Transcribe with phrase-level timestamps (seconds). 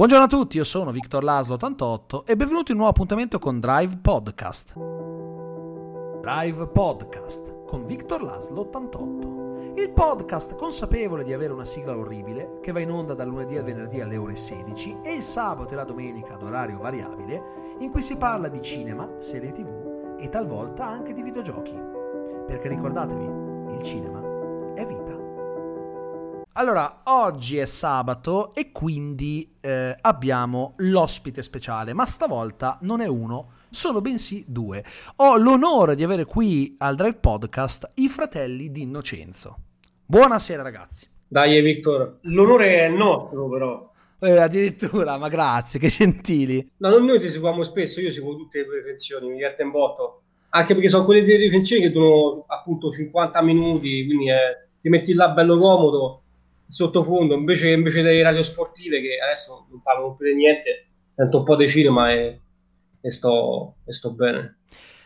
[0.00, 3.60] Buongiorno a tutti, io sono Victor Laslo 88 e benvenuti in un nuovo appuntamento con
[3.60, 4.72] Drive Podcast.
[6.22, 9.74] Drive Podcast con Victor Laslo 88.
[9.76, 13.64] Il podcast consapevole di avere una sigla orribile che va in onda dal lunedì al
[13.64, 17.42] venerdì alle ore 16 e il sabato e la domenica ad orario variabile
[17.80, 21.78] in cui si parla di cinema, serie tv e talvolta anche di videogiochi.
[22.46, 24.29] Perché ricordatevi, il cinema.
[26.54, 33.52] Allora, oggi è sabato e quindi eh, abbiamo l'ospite speciale, ma stavolta non è uno,
[33.70, 34.82] sono bensì due.
[35.16, 39.58] Ho l'onore di avere qui al Drive Podcast i fratelli di Innocenzo.
[40.04, 41.06] Buonasera ragazzi.
[41.28, 43.88] Dai Victor, l'onore è nostro però.
[44.18, 46.68] Eh, addirittura, ma grazie, che gentili.
[46.78, 50.22] No, noi ti seguiamo spesso, io seguo tutte le tue recensioni, mi diverte un botto.
[50.48, 55.14] Anche perché sono quelle delle recensioni che durano appunto 50 minuti, quindi eh, ti metti
[55.14, 56.22] là bello comodo
[56.70, 61.44] sottofondo invece, invece delle radio sportive che adesso non parlo più di niente sento un
[61.44, 62.40] po' di cinema e,
[63.00, 64.60] e, sto, e sto bene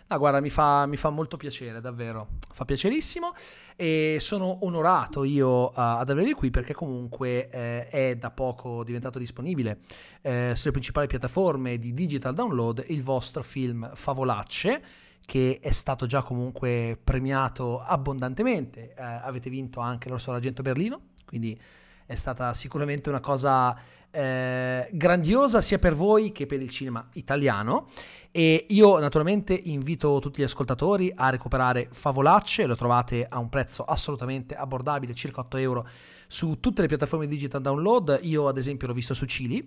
[0.07, 2.29] No, guarda, mi fa, mi fa, molto piacere, davvero.
[2.53, 3.33] Fa piacerissimo
[3.75, 9.19] e sono onorato io uh, ad avervi qui perché comunque eh, è da poco diventato
[9.19, 9.79] disponibile
[10.21, 14.83] eh, sulle principali piattaforme di digital download il vostro film Favolacce
[15.25, 18.95] che è stato già comunque premiato abbondantemente.
[18.95, 21.01] Eh, avete vinto anche l'Orso d'Argento Berlino
[21.35, 21.61] quindi
[22.07, 23.77] è stata sicuramente una cosa
[24.13, 27.87] eh, grandiosa sia per voi che per il cinema italiano.
[28.31, 33.83] E io naturalmente invito tutti gli ascoltatori a recuperare Favolacce, lo trovate a un prezzo
[33.83, 35.89] assolutamente abbordabile, circa 8 euro
[36.29, 39.67] su tutte le piattaforme digital download, io ad esempio l'ho visto su Cili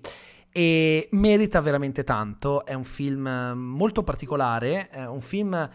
[0.51, 5.69] e merita veramente tanto, è un film molto particolare, è un film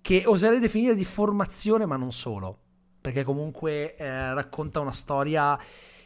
[0.00, 2.58] che oserei definire di formazione ma non solo,
[3.06, 5.56] perché comunque eh, racconta una storia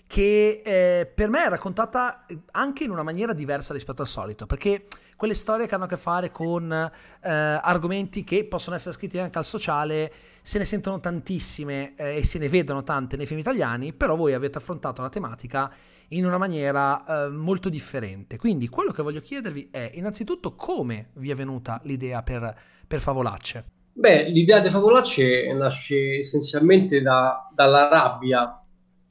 [0.06, 4.84] che eh, per me è raccontata anche in una maniera diversa rispetto al solito, perché
[5.16, 9.38] quelle storie che hanno a che fare con eh, argomenti che possono essere scritti anche
[9.38, 10.12] al sociale,
[10.42, 14.34] se ne sentono tantissime eh, e se ne vedono tante nei film italiani, però voi
[14.34, 15.72] avete affrontato la tematica
[16.08, 18.36] in una maniera eh, molto differente.
[18.36, 22.54] Quindi quello che voglio chiedervi è innanzitutto come vi è venuta l'idea per,
[22.86, 23.78] per Favolacce.
[24.00, 28.58] Beh, l'idea di Favolacce nasce essenzialmente da, dalla rabbia,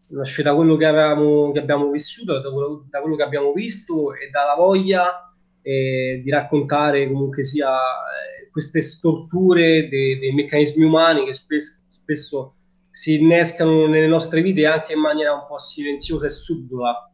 [0.07, 4.15] nasce da quello che, avevamo, che abbiamo vissuto, da quello, da quello, che abbiamo visto
[4.15, 11.23] e dalla voglia eh, di raccontare comunque sia eh, queste storture dei, dei, meccanismi umani
[11.23, 12.55] che spesso, spesso,
[12.89, 17.11] si innescano nelle nostre vite anche in maniera un po' silenziosa e subdola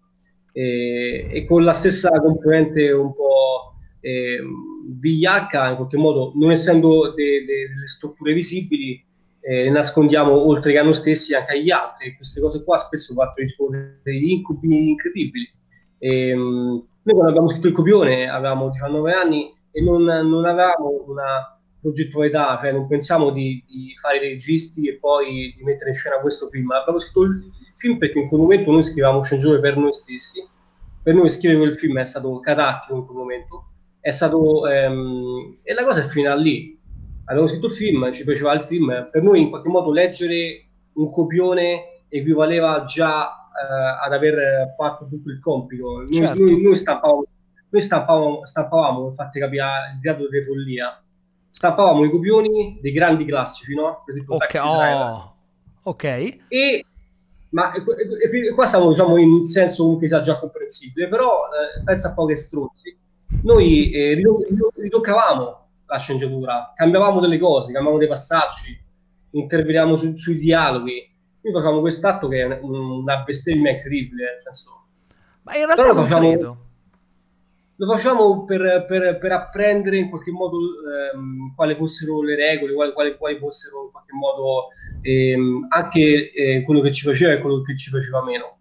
[0.53, 3.73] eh, e con la stessa componente un po'
[4.87, 9.03] vigliacca, in qualche modo, non essendo de, de, delle strutture visibili,
[9.41, 12.15] eh, nascondiamo oltre che a noi stessi anche agli altri.
[12.15, 13.47] Queste cose qua spesso partono
[14.03, 15.47] degli incubi incredibili.
[15.97, 21.03] E, um, noi quando abbiamo scritto il copione avevamo 19 anni e non, non avevamo
[21.07, 25.95] una progettualità, cioè non pensiamo di, di, fare i registi e poi di mettere in
[25.95, 26.71] scena questo film.
[26.71, 30.47] Abbiamo scritto il film perché in quel momento noi scrivevamo sceneggiature per noi stessi.
[31.03, 33.65] Per noi scrivere quel film è stato catartico in quel momento
[34.05, 36.79] è stato ehm, e la cosa è finita lì
[37.25, 41.09] abbiamo scritto il film ci piaceva il film per noi in qualche modo leggere un
[41.09, 46.39] copione equivaleva già eh, ad aver fatto tutto il compito noi, certo.
[46.39, 47.23] noi, noi stampavamo
[47.67, 49.65] noi stampavamo, stampavamo infatti capire
[49.95, 51.03] il grado di follia
[51.49, 54.03] stampavamo i copioni dei grandi classici no?
[54.05, 55.35] per esempio ok, oh.
[55.81, 56.03] ok
[56.47, 56.85] e
[57.49, 57.71] ma
[58.53, 62.95] qua siamo diciamo in senso comunque già comprensibile però eh, pensa a poche stronzi
[63.43, 64.21] noi eh,
[64.75, 68.77] ritoccavamo la sceneggiatura, cambiavamo delle cose, cambiavamo dei passaggi,
[69.31, 71.13] interveniamo su, sui dialoghi.
[71.41, 74.85] Noi facciamo quest'atto che è una bestemmia incredibile, nel senso...
[75.43, 76.57] Ma in realtà lo facciamo, credo.
[77.75, 80.57] Lo facciamo per, per, per apprendere in qualche modo
[81.13, 84.69] ehm, quali fossero le regole, quali, quali, quali fossero in qualche modo
[85.01, 88.57] ehm, anche eh, quello che ci piaceva e quello che ci piaceva meno.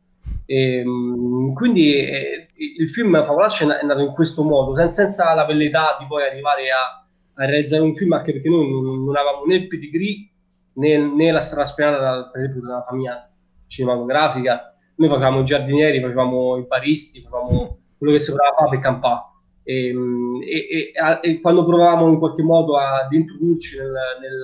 [0.46, 5.44] E, ehm, quindi eh, il film Favolacci è nato in questo modo, senza, senza la
[5.44, 9.44] velleità di poi arrivare a, a, realizzare un film, anche perché noi non, non avevamo
[9.44, 10.28] né il pedigree
[10.74, 13.30] né, né la strada spianata da, per esempio dalla famiglia
[13.66, 14.74] cinematografica.
[14.96, 19.22] Noi facevamo i giardinieri, facevamo i baristi, facevamo quello che poteva fare per campare.
[19.64, 24.42] Ehm, e, e, e, quando provavamo in qualche modo ad introdurci nel, nel,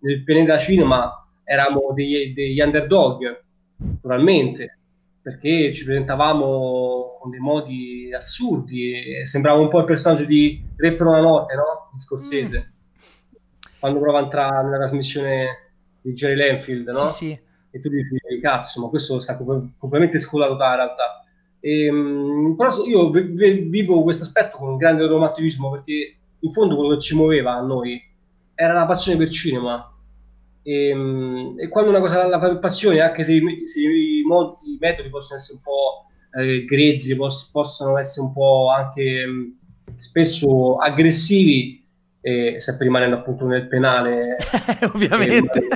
[0.00, 3.44] nel pianeta cinema eravamo degli, degli underdog,
[3.76, 4.78] naturalmente
[5.26, 11.04] perché ci presentavamo con dei modi assurdi, sembrava un po' il personaggio di Re per
[11.04, 11.90] una notte, no?
[11.92, 13.34] Di Scorsese, mm.
[13.80, 17.06] quando prova a entrare nella trasmissione di Jerry Lanfield, no?
[17.08, 17.40] Sì, sì.
[17.72, 21.24] E tu dici, cazzo, ma questo sta completamente scolato da realtà.
[21.58, 26.94] E, ehm, però io vivo questo aspetto con un grande romanticismo perché in fondo quello
[26.94, 28.00] che ci muoveva a noi
[28.54, 29.92] era la passione per cinema.
[30.66, 34.22] E, ehm, e quando una cosa la fa per passione, anche se, i, se i,
[34.26, 36.06] modi, i, metodi possono essere un po'
[36.40, 39.58] eh, grezzi, poss- possono essere un po' anche mh,
[39.96, 41.84] spesso aggressivi,
[42.20, 44.36] e sempre rimanendo appunto nel penale,
[44.92, 45.58] ovviamente.
[45.60, 45.68] E,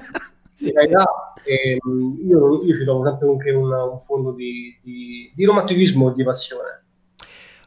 [0.55, 0.73] sì.
[0.73, 6.11] realtà, ehm, io, io, ci trovo sempre anche un, un fondo di, di, di romanticismo
[6.11, 6.80] e di passione.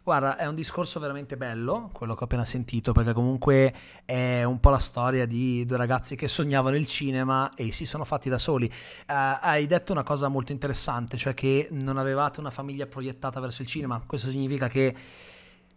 [0.05, 3.73] Guarda, è un discorso veramente bello, quello che ho appena sentito, perché comunque
[4.03, 8.03] è un po' la storia di due ragazzi che sognavano il cinema e si sono
[8.03, 8.65] fatti da soli.
[8.65, 13.61] Uh, hai detto una cosa molto interessante, cioè che non avevate una famiglia proiettata verso
[13.61, 14.03] il cinema.
[14.05, 14.93] Questo significa che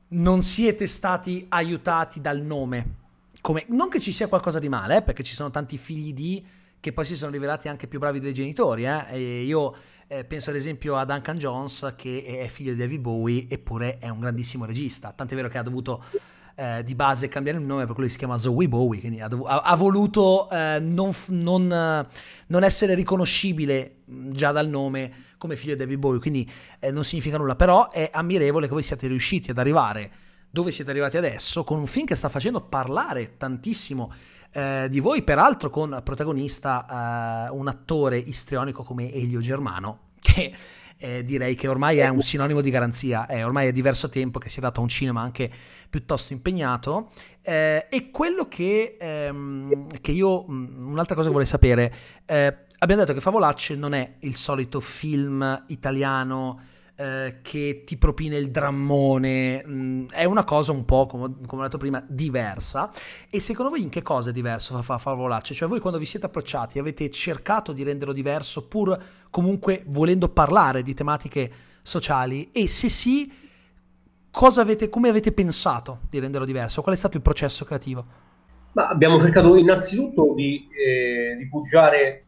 [0.08, 2.94] non siete stati aiutati dal nome.
[3.40, 6.44] Come, non che ci sia qualcosa di male, eh, perché ci sono tanti figli di
[6.80, 8.86] che poi si sono rivelati anche più bravi dei genitori.
[8.86, 9.44] Eh?
[9.44, 9.74] io
[10.08, 14.08] eh, penso ad esempio a Duncan Jones, che è figlio di David Bowie, eppure è
[14.08, 15.12] un grandissimo regista.
[15.12, 16.04] Tant'è vero che ha dovuto
[16.54, 19.46] eh, di base cambiare il nome, per quello si chiama Zoe Bowie, quindi ha, dov-
[19.46, 22.06] ha voluto eh, non, non,
[22.46, 27.36] non, essere riconoscibile già dal nome come figlio di David Bowie, quindi eh, non significa
[27.36, 30.10] nulla, però è ammirevole che voi siate riusciti ad arrivare
[30.56, 34.10] dove siete arrivati adesso con un film che sta facendo parlare tantissimo
[34.52, 40.54] eh, di voi, peraltro con protagonista eh, un attore istrionico come Elio Germano, che
[40.96, 44.48] eh, direi che ormai è un sinonimo di garanzia, è ormai è diverso tempo che
[44.48, 45.50] si è dato a un cinema anche
[45.90, 47.10] piuttosto impegnato.
[47.42, 51.94] Eh, e quello che, ehm, che, io, mm, un'altra cosa che vorrei sapere,
[52.24, 58.36] eh, abbiamo detto che Favolacce non è il solito film italiano eh, che ti propine
[58.36, 62.88] il drammone, mh, mm, è una cosa un po', come, come, ho detto prima, diversa.
[63.28, 65.52] E secondo voi in che cosa è diverso fa, Favolacce?
[65.52, 68.98] Cioè voi quando vi siete approcciati avete cercato di renderlo diverso pur
[69.30, 71.50] comunque volendo parlare di tematiche
[71.82, 72.50] sociali?
[72.52, 73.30] E se sì,
[74.56, 76.80] avete, come avete pensato di renderlo diverso?
[76.80, 78.04] Qual è stato il processo creativo?
[78.72, 82.25] Ma abbiamo cercato innanzitutto di eh, rifugiare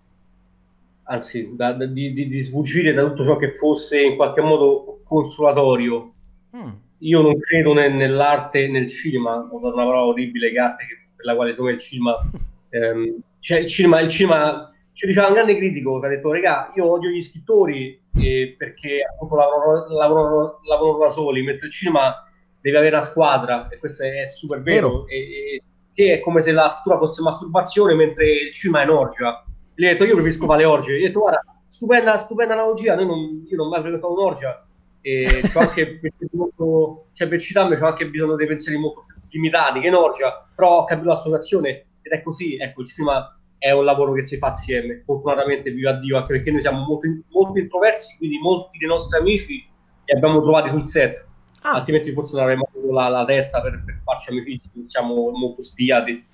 [1.09, 6.13] anzi, da, da, di, di, sfuggire da tutto ciò che fosse in qualche modo consolatorio.
[6.57, 6.71] Mm.
[6.99, 10.85] Io non credo ne, nell'arte, nel cinema, ho usato una parola orribile, che arte,
[11.17, 12.17] per la quale sono il cinema.
[12.71, 16.71] Ehm, cioè il cinema, il cinema ci diceva un grande critico che ha detto, regà,
[16.77, 22.29] io odio gli scrittori eh, perché appunto lavorano, lavorano, lavorano, da soli, mentre il cinema
[22.61, 25.07] deve avere una squadra, e questo è, super vero, vero.
[25.07, 25.63] E,
[25.95, 29.43] e, è come se la scrittura fosse masturbazione mentre il cinema è in orgia
[29.79, 30.99] gli ho detto io preferisco fare le orge.
[30.99, 34.67] Gli ho detto guarda, stupenda, stupenda analogia, non, io non ho mai frequentato un'orgia
[35.01, 36.01] e c'ho anche
[36.33, 40.49] molto, cioè per citarmi c'ho anche bisogno dei pensieri molto più limitati che in orgia,
[40.53, 41.69] però ho capito l'associazione
[42.03, 45.93] ed è così, ecco, il cinema è un lavoro che si fa assieme, fortunatamente viva
[45.93, 49.65] Dio, anche perché noi siamo molto, molto introversi, quindi molti dei nostri amici
[50.05, 51.25] li abbiamo trovati sul set,
[51.63, 51.75] ah.
[51.75, 56.27] altrimenti forse non avremmo avuto la, la testa per, per farci amicizie, siamo molto spiati.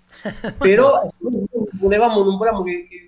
[0.58, 3.04] Però non volevamo, non volevamo che, che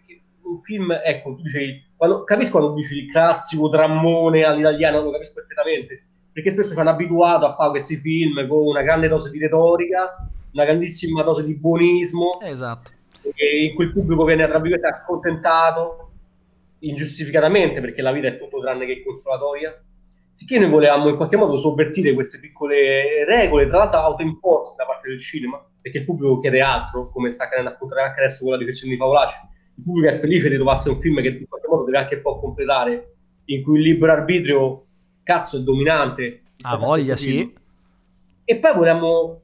[0.46, 5.34] un film, ecco, tu dicevi, quando, capisco quando dici il classico drammone all'italiano, lo capisco
[5.34, 9.38] perfettamente, perché spesso ci hanno abituato a fare questi film con una grande dose di
[9.38, 12.90] retorica, una grandissima dose di buonismo, esatto.
[13.22, 16.10] in cui il pubblico viene, tra virgolette, accontentato
[16.80, 19.80] ingiustificatamente, perché la vita è tutto tranne che consolatoria.
[20.32, 25.08] Sicché noi volevamo in qualche modo sovvertire queste piccole regole, tra l'altro autoimposte da parte
[25.08, 28.58] del cinema, perché il pubblico chiede altro, come sta accadendo appunto anche adesso con la
[28.58, 31.84] direzione di Paolacci il pubblico è felice di trovarsi un film che in qualche modo
[31.84, 33.14] deve anche un po' completare,
[33.46, 34.86] in cui il libero arbitrio,
[35.22, 36.42] cazzo, è dominante.
[36.62, 37.52] Ha voglia, sì.
[38.44, 39.36] E poi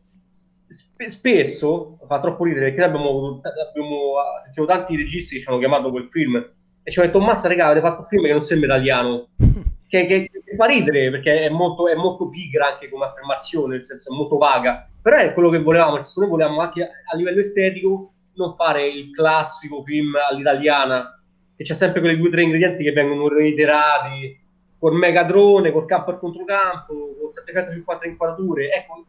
[0.69, 5.91] sp- spesso, fa troppo ridere, perché abbiamo, abbiamo sentito tanti registi che ci hanno chiamato
[5.91, 6.37] quel film
[6.83, 9.29] e ci hanno detto, massa regà, avete fatto un film che non sembra italiano.
[9.87, 13.85] che, che, che, fa ridere perché è molto, è molto pigra anche come affermazione, nel
[13.85, 18.12] senso è molto vaga, però è quello che volevamo, noi volevamo anche a livello estetico
[18.35, 21.21] non fare il classico film all'italiana
[21.57, 24.39] che c'è sempre quei due o tre ingredienti che vengono reiterati
[24.79, 28.73] col megadrone, col campo al controcampo, con 750 inquadrature.
[28.73, 29.05] Ecco,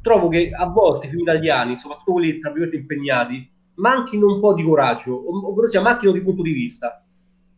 [0.00, 4.54] trovo che a volte i film italiani, soprattutto quelli tra virgolette impegnati, manchino un po'
[4.54, 7.02] di coraggio, ovvero sia manchino di punto di vista.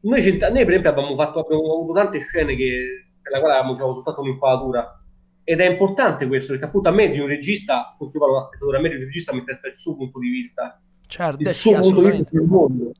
[0.00, 3.72] Noi, noi per esempio abbiamo, fatto, abbiamo avuto tante scene che, per la quale avevamo
[3.72, 5.03] diciamo, soltanto un'inquadratura
[5.44, 8.80] ed è importante questo perché appunto a me di un regista, come uno spettatore, a
[8.80, 10.80] me di un regista mi interessa il suo punto di vista.
[11.06, 12.92] Certo, il suo sì, punto di vista del mondo.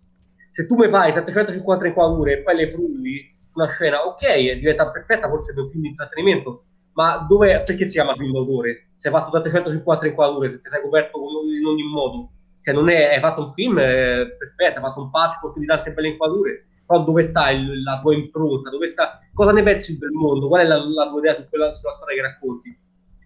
[0.53, 5.29] Se tu mi fai 750 inquadrature e poi le frulli una scena ok diventa perfetta
[5.29, 8.89] forse per un film di intrattenimento ma dove, perché si chiama film d'autore?
[9.05, 12.31] se hai fatto 750 inquadrature se ti sei coperto in ogni modo.
[12.63, 15.93] Cioè non è, hai fatto un film eh, perfetto hai fatto un patchwork di tante
[15.93, 20.11] belle inquadrature però dove sta il, la tua impronta, dove sta, cosa ne pensi del
[20.11, 22.79] mondo, qual è la, la tua idea su quella, sulla storia che racconti.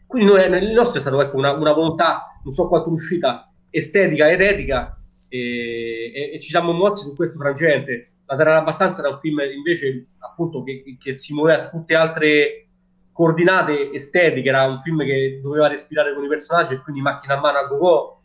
[0.07, 4.31] Quindi noi, nel nostro è stata ecco, una, una, volontà, non so quanto riuscita, estetica
[4.31, 4.99] ed etica,
[5.29, 8.12] e, e, e, ci siamo mossi su questo frangente.
[8.27, 12.69] La Terra abbastanza era un film invece appunto che, che si muoveva su tutte altre
[13.12, 17.41] coordinate estetiche, era un film che doveva respirare con i personaggi e quindi macchina a
[17.41, 18.18] mano a go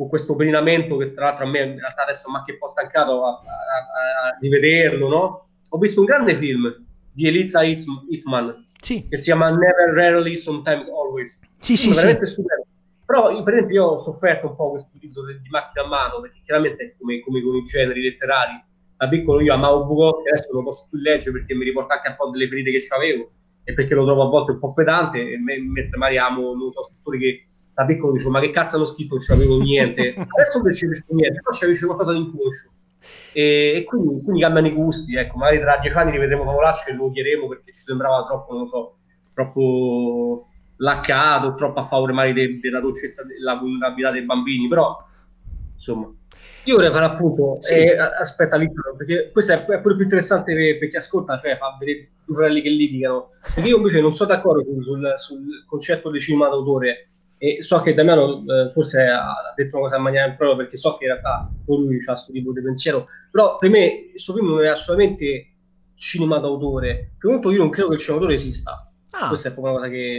[0.00, 2.68] con questo perinamento che tra l'altro a me in realtà adesso mi ha un po'
[2.68, 5.48] stancato a, a, a, di vederlo, no?
[5.68, 6.74] Ho visto un grande film
[7.12, 9.06] di Elisa Hitman sì.
[9.06, 11.42] che si chiama Never, Rarely, Sometimes, Always.
[11.58, 12.32] Sì, sì, veramente sì.
[12.32, 12.62] Super.
[13.04, 16.40] Però, per esempio, io ho sofferto un po' questo utilizzo di, macchina a mano, perché
[16.44, 18.64] chiaramente come, come con i generi letterari,
[18.96, 22.08] da piccolo io amavo Bukowski, adesso non lo posso più leggere perché mi riporta anche
[22.08, 23.30] un po' delle ferite che avevo
[23.64, 26.70] e perché lo trovo a volte un po' pedante, e me, mentre magari amo, non
[26.72, 27.44] so, scrittori che
[27.80, 31.40] da piccolo dicevo ma che cazzo hanno scritto, non c'avevo niente, adesso non capisco niente,
[31.40, 32.70] però c'avevo qualcosa di inconscio.
[33.32, 36.92] E, e quindi, quindi, cambiano i gusti, ecco, magari tra dieci anni rivedremo Favolaccio e
[36.92, 38.96] lo odieremo perché ci sembrava troppo, non so,
[39.32, 44.96] troppo laccato, troppo a favore magari de, della dolcezza, della vulnerabilità dei bambini, però
[45.72, 46.12] insomma
[46.64, 47.74] io vorrei fare appunto, sì.
[47.74, 51.56] eh, aspetta Vittorio, perché questo è, è, pure più interessante per, per chi ascolta, cioè
[51.56, 56.10] fa vedere due fratelli che litigano, perché io invece non sono d'accordo sul, sul concetto
[56.10, 57.09] di cinema d'autore
[57.42, 60.96] e so che Damiano eh, forse ha detto una cosa in maniera impropria perché so
[60.96, 64.62] che in realtà lui ha questo tipo di pensiero, però per me questo film non
[64.62, 65.46] è assolutamente
[65.94, 69.28] cinema d'autore, di tutto io non credo che il cinema d'autore esista, ah.
[69.28, 70.18] questa è proprio una cosa che...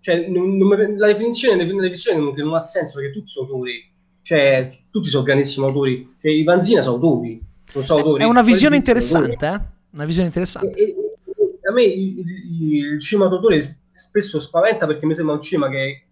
[0.00, 3.94] Cioè, non, non, la definizione, la definizione non, non ha senso perché tutti sono autori
[4.26, 6.16] cioè, tutti sono grandissimi autori.
[6.20, 7.40] Cioè, I Vanzina sono autori.
[7.74, 8.24] Non so autori.
[8.24, 9.60] È una visione interessante, eh?
[9.92, 10.76] Una visione interessante.
[10.76, 15.40] E, e, a me il, il, il cinema d'autore spesso spaventa perché mi sembra un
[15.40, 16.05] cinema che è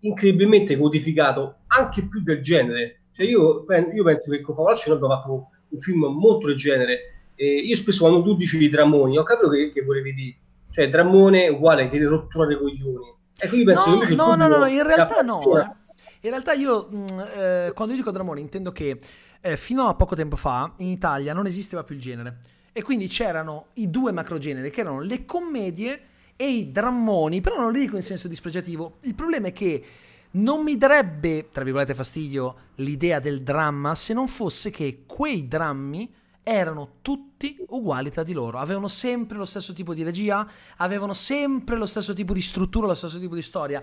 [0.00, 3.02] incredibilmente codificato anche più del genere.
[3.12, 3.64] Cioè, io,
[3.94, 6.98] io penso che con Favolacci noi abbiamo fatto un film molto del genere.
[7.34, 10.36] E io spesso quando tu dici di Dramoni, ho capito che, che volevi dire.
[10.70, 13.14] Cioè, Dramone uguale che rottura dei coglioni.
[13.36, 15.58] Ecco, io penso no, che no, no, no, no, in realtà no.
[15.58, 15.82] Eh.
[16.22, 18.98] In realtà io, mh, mm, eh, quando io dico Dramone, intendo che
[19.40, 22.38] eh, fino a poco tempo fa in Italia non esisteva più il genere.
[22.72, 26.00] E quindi c'erano i due macrogeneri, che erano le commedie
[26.36, 28.98] e i drammoni, però non li dico in senso dispregiativo.
[29.00, 29.84] Il problema è che
[30.32, 36.12] non mi darebbe, tra virgolette, fastidio l'idea del dramma se non fosse che quei drammi
[36.42, 41.76] erano tutti uguali tra di loro, avevano sempre lo stesso tipo di regia, avevano sempre
[41.76, 43.82] lo stesso tipo di struttura, lo stesso tipo di storia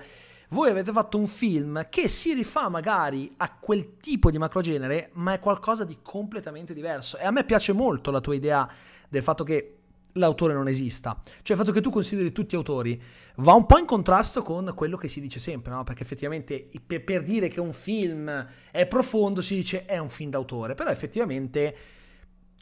[0.51, 5.33] voi avete fatto un film che si rifà magari a quel tipo di macrogenere, ma
[5.33, 7.17] è qualcosa di completamente diverso.
[7.17, 8.69] E a me piace molto la tua idea
[9.07, 9.77] del fatto che
[10.13, 11.19] l'autore non esista.
[11.23, 13.01] Cioè il fatto che tu consideri tutti autori
[13.37, 15.83] va un po' in contrasto con quello che si dice sempre, no?
[15.83, 20.73] Perché effettivamente per, dire che un film è profondo si dice è un film d'autore,
[20.73, 21.75] però effettivamente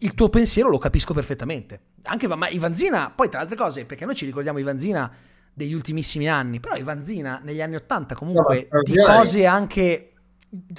[0.02, 1.82] il tuo pensiero lo capisco perfettamente.
[2.04, 5.12] Anche ma Ivanzina, poi tra altre cose, perché noi ci ricordiamo Ivanzina
[5.54, 10.14] degli ultimissimi anni, però Ivanzina negli anni Ottanta comunque no, di cose anche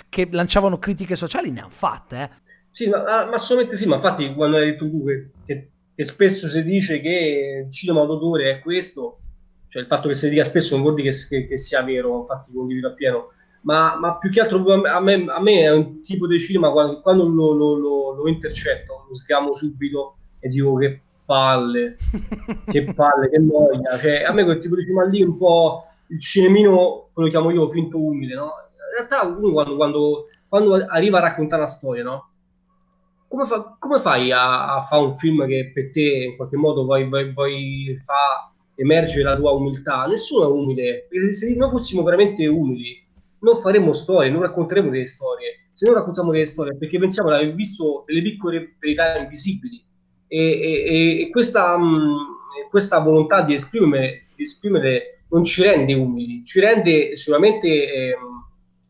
[0.08, 2.22] che lanciavano critiche sociali ne hanno fatte.
[2.22, 2.30] Eh.
[2.70, 6.48] Sì, ma, ma, assolutamente sì, ma infatti quando hai detto tu che, che, che spesso
[6.48, 9.18] si dice che il cinema d'autore è questo,
[9.68, 12.20] cioè il fatto che si dica spesso non vuol dire che, che, che sia vero,
[12.20, 13.32] infatti condivido appieno,
[13.64, 17.02] ma, ma, più che altro a me, a me, è un tipo di cinema quando,
[17.02, 21.98] quando lo, lo, lo, lo intercetto, lo sgamo subito e dico che palle,
[22.64, 23.98] che palle, che noia.
[23.98, 27.50] Cioè, a me quel tipo di cinema lì un po' il cinemino, quello che chiamo
[27.50, 28.44] io, finto umile, no?
[28.44, 32.29] In realtà uno quando, quando, quando arriva a raccontare una storia, no?
[33.30, 36.82] Come, fa, come fai a, a, fare un film che per te in qualche modo
[36.82, 40.04] vuoi, vuoi, vuoi fa emergere la tua umiltà?
[40.06, 43.06] Nessuno è umile, se noi fossimo veramente umili
[43.38, 45.68] non faremmo storie, non racconteremo delle storie.
[45.72, 49.80] Se non raccontiamo delle storie perché pensiamo di aver visto delle piccole verità invisibili
[50.26, 55.94] e, e, e questa, mh, mm, questa, volontà di esprimere, di esprimere, non ci rende
[55.94, 58.16] umili, ci rende sicuramente eh,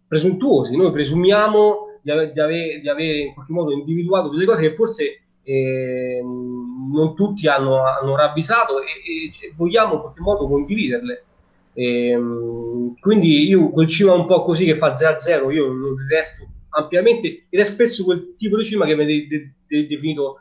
[0.08, 0.74] presuntuosi.
[0.76, 4.74] Noi presumiamo di, ave, di, ave, di, avere in qualche modo individuato delle cose che
[4.74, 11.24] forse eh, non tutti hanno, hanno ravvisato e, e, vogliamo in qualche modo condividerle.
[11.72, 15.66] E, ehm, quindi io quel cinema un po' così che fa 0 a 0 io
[15.66, 20.36] lo detesto ampiamente ed è spesso quel tipo di cinema che viene de- de- definito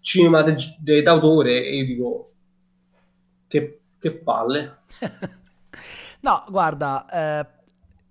[0.00, 2.32] cinema d'autore e io dico
[3.46, 4.78] che, che palle.
[6.20, 7.46] no, guarda, eh,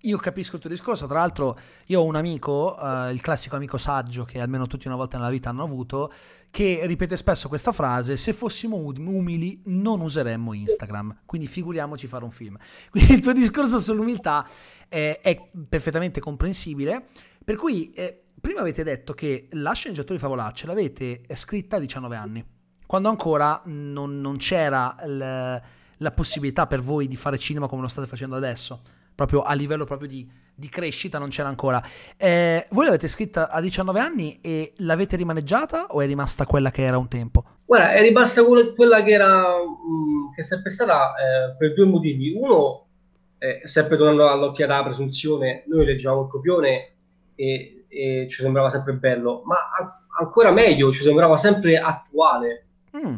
[0.08, 3.78] io capisco il tuo discorso, tra l'altro io ho un amico, eh, il classico amico
[3.78, 6.12] saggio che almeno tutti una volta nella vita hanno avuto,
[6.50, 12.30] che ripete spesso questa frase, se fossimo umili non useremmo Instagram, quindi figuriamoci fare un
[12.30, 12.56] film.
[12.90, 14.46] Quindi il tuo discorso sull'umiltà
[14.88, 17.04] è, è perfettamente comprensibile,
[17.44, 17.92] per cui...
[17.92, 22.44] Eh, prima avete detto che la sceneggiatura di Favolacce l'avete scritta a 19 anni,
[22.86, 25.60] quando ancora non, non c'era l,
[25.98, 28.80] la possibilità per voi di fare cinema come lo state facendo adesso,
[29.18, 31.82] proprio a livello proprio di, di crescita non c'era ancora.
[32.16, 36.82] Eh, voi l'avete scritta a 19 anni e l'avete rimaneggiata o è rimasta quella che
[36.84, 37.42] era un tempo?
[37.64, 42.32] Guarda, è rimasta quella che era, mh, che è sempre stata eh, per due motivi.
[42.32, 42.86] Uno,
[43.38, 46.92] eh, sempre tornando all'occhiata della presunzione, noi leggevamo il copione
[47.34, 52.66] e, e ci sembrava sempre bello, ma a- ancora meglio, ci sembrava sempre attuale.
[52.96, 53.16] Mm.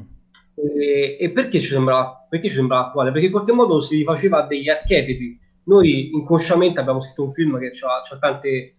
[0.55, 3.13] E, e perché, ci sembrava, perché ci sembrava attuale?
[3.13, 5.49] Perché in qualche modo si rifaceva degli archetipi.
[5.71, 8.75] Noi inconsciamente abbiamo scritto un film che ha tante, eh,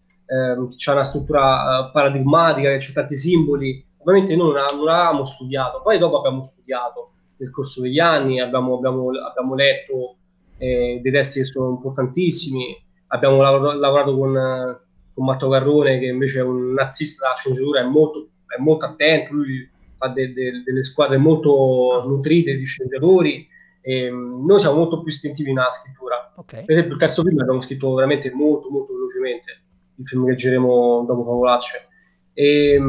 [0.76, 3.82] c'ha una struttura uh, paradigmatica, c'ha tanti simboli.
[4.00, 8.76] Ovviamente noi non, non avevamo studiato, poi dopo abbiamo studiato nel corso degli anni, abbiamo,
[8.76, 10.18] abbiamo, abbiamo letto
[10.58, 12.76] eh, dei testi che sono importantissimi.
[13.08, 14.80] Abbiamo lavorato, lavorato con,
[15.14, 19.34] con Matteo Carrone, che invece è un nazista della sceneggiatura, è molto, è molto attento,
[19.34, 23.48] lui fa de, de, delle squadre molto nutrite di sceneggiatori.
[23.82, 26.32] E, noi siamo molto più istintivi nella scrittura.
[26.36, 26.66] Okay.
[26.66, 29.64] Per esempio, il terzo film l'abbiamo scritto veramente molto, molto velocemente.
[29.96, 31.88] Il film che gireremo dopo Favolacce.
[32.34, 32.80] E,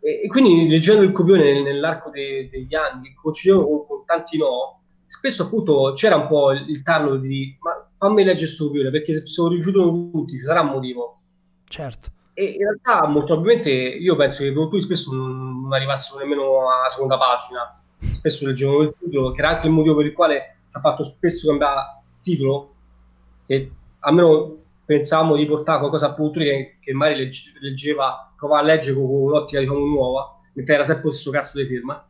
[0.00, 4.76] e, e, quindi leggendo il copione nell'arco de, degli anni, coincidevo con, con tanti no,
[5.06, 9.16] spesso appunto c'era un po' il, il tarlo di ma fammi leggere questo copione perché
[9.16, 11.20] se sono rifiutano tutti ci sarà un motivo
[11.64, 16.18] certo e in realtà molto probabilmente io penso che i produttori spesso non, non arrivassero
[16.18, 17.80] nemmeno alla seconda pagina
[18.16, 21.48] spesso leggevano il titolo che era anche il motivo per il quale ha fatto spesso
[21.48, 22.74] cambiare titolo
[23.46, 23.70] che
[24.00, 29.30] almeno pensavamo di portare qualcosa a che, che magari legge, leggeva provava a leggere con,
[29.30, 32.06] l'ottica diciamo nuova mentre era sempre lo stesso cazzo di firma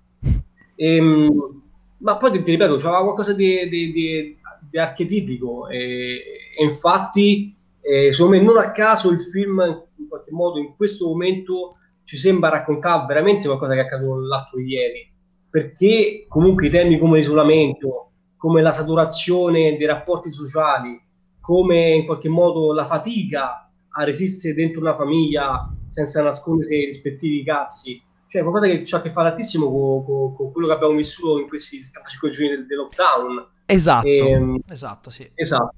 [0.74, 1.62] e, ehm,
[1.98, 4.38] ma poi ti ripeto, c'era qualcosa di, di, di,
[4.70, 6.22] di archetipico e,
[6.58, 9.60] e infatti eh, secondo me non a caso il film
[9.96, 14.60] in qualche modo in questo momento ci sembra raccontare veramente qualcosa che è accaduto l'altro
[14.60, 15.14] ieri
[15.56, 21.00] perché comunque i temi come l'isolamento come la saturazione dei rapporti sociali
[21.40, 27.42] come in qualche modo la fatica a resistere dentro una famiglia senza nascondersi i rispettivi
[27.42, 30.94] cazzi cioè qualcosa che ha a che fare tantissimo con, con, con, quello che abbiamo
[30.94, 33.46] vissuto in questi 75 giorni del, del lockdown.
[33.64, 35.30] Esatto, e, ehm, esatto, sì.
[35.32, 35.74] Esatto.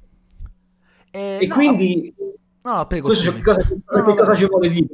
[1.10, 2.14] E, e no, quindi,
[2.62, 4.86] no, no, prego, questo che cosa, no, che cosa ci vuole dire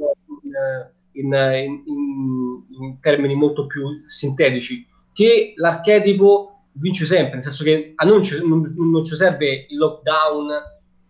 [1.15, 4.85] in, in, in, in, termini molto più sintetici?
[5.13, 9.77] Che l'archetipo vince sempre, nel senso che a noi non ci, non, ci serve il
[9.77, 10.47] lockdown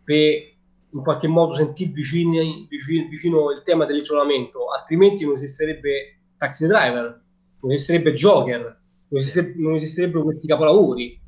[0.03, 0.53] per
[0.95, 7.21] in qualche modo sentire vicino, vicino, vicino il tema dell'isolamento, altrimenti non esisterebbe Taxi Driver,
[7.61, 8.61] non esisterebbe Joker,
[9.09, 11.19] non, esisterebbe, non esisterebbero questi capolavori.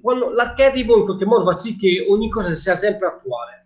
[0.00, 3.57] Quando l'archetipo in qualche modo fa sì che ogni cosa sia sempre attuale.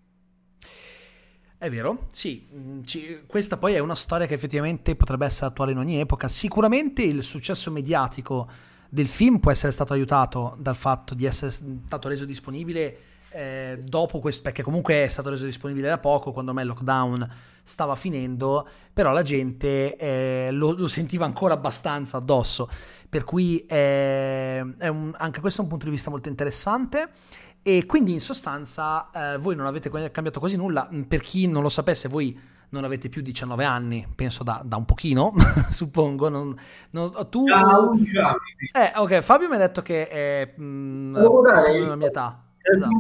[1.62, 5.70] È vero, sì, mm, ci, questa poi è una storia che effettivamente potrebbe essere attuale
[5.70, 6.26] in ogni epoca.
[6.26, 8.48] Sicuramente il successo mediatico
[8.88, 12.96] del film può essere stato aiutato dal fatto di essere stato reso disponibile
[13.30, 17.30] eh, dopo questo, perché comunque è stato reso disponibile da poco, quando me il lockdown
[17.62, 22.68] stava finendo, però la gente eh, lo, lo, sentiva ancora abbastanza addosso,
[23.08, 27.10] per cui eh, un, anche questo è un punto di vista molto interessante.
[27.62, 31.68] E quindi in sostanza eh, voi non avete cambiato quasi nulla, per chi non lo
[31.68, 32.38] sapesse voi
[32.70, 35.32] non avete più 19 anni, penso da, da un pochino,
[35.70, 36.28] suppongo.
[36.28, 36.58] Non,
[36.90, 37.44] non, tu...
[37.46, 41.12] Eh, ok, Fabio mi ha detto che è mh,
[41.86, 42.42] la mia età.
[42.62, 42.90] Esatto.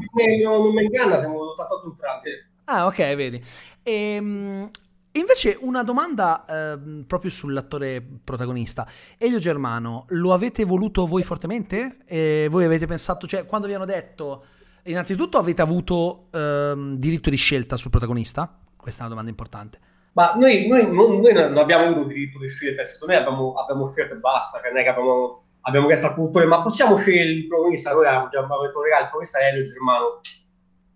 [0.42, 2.30] Non mi inganna, siamo 88 entrambi.
[2.64, 3.42] Ah, ok, vedi.
[3.82, 4.70] E, ehm,
[5.12, 8.86] invece una domanda eh, proprio sull'attore protagonista.
[9.18, 11.98] Elio Germano, lo avete voluto voi fortemente?
[12.06, 14.44] E voi avete pensato, cioè quando vi hanno detto,
[14.84, 18.58] innanzitutto avete avuto eh, diritto di scelta sul protagonista?
[18.76, 19.78] Questa è una domanda importante.
[20.14, 24.14] Ma noi, noi, non, noi non abbiamo avuto diritto di scelta, noi abbiamo, abbiamo scelto
[24.14, 27.92] e basta, non è abbiamo, abbiamo chiesto al produttore, ma possiamo scegliere il protagonista?
[27.92, 30.20] Noi abbiamo già detto, il protagonista è Elio Germano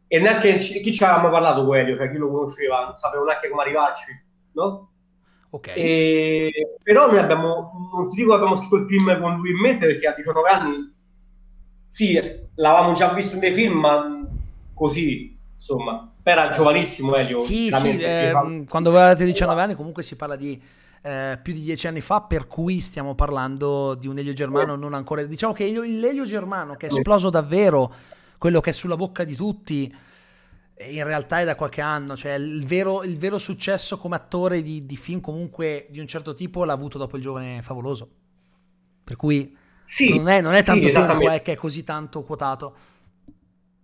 [0.08, 3.24] e neanche chi ci aveva mai parlato con Elio, cioè chi lo conosceva, non sapeva
[3.24, 4.12] neanche come arrivarci,
[4.52, 4.90] no?
[5.50, 5.72] Ok.
[5.74, 9.60] E, però noi abbiamo, non ti dico che abbiamo scritto il film con lui in
[9.60, 10.94] mente perché a 19 anni,
[11.86, 12.20] sì,
[12.54, 14.26] l'avevamo già visto nei film, ma
[14.74, 17.38] così, insomma, era giovanissimo Elio.
[17.38, 20.60] Sì, sì, eh, quando avevate 19 anni comunque si parla di
[21.02, 24.92] eh, più di dieci anni fa, per cui stiamo parlando di un Elio Germano non
[24.92, 25.22] ancora...
[25.22, 27.92] Diciamo che l'Elio Germano che è esploso davvero
[28.38, 29.94] quello che è sulla bocca di tutti
[30.78, 34.84] in realtà è da qualche anno, cioè il vero, il vero successo come attore di,
[34.84, 38.08] di, film comunque di un certo tipo l'ha avuto dopo il giovane favoloso.
[39.02, 42.22] Per cui sì, non, è, non è tanto sì, tempo eh, che è così tanto
[42.24, 42.74] quotato.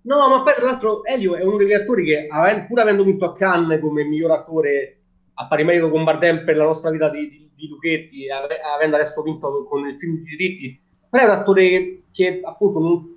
[0.02, 2.26] No, ma poi tra l'altro Elio è uno degli attori che,
[2.68, 4.98] pur avendo vinto a Cannes come miglior attore
[5.34, 9.22] a pari merito con Bardem per la nostra vita di, di, di Luchetti, avendo adesso
[9.22, 13.11] vinto con il film di diritti, però è un attore che appunto non,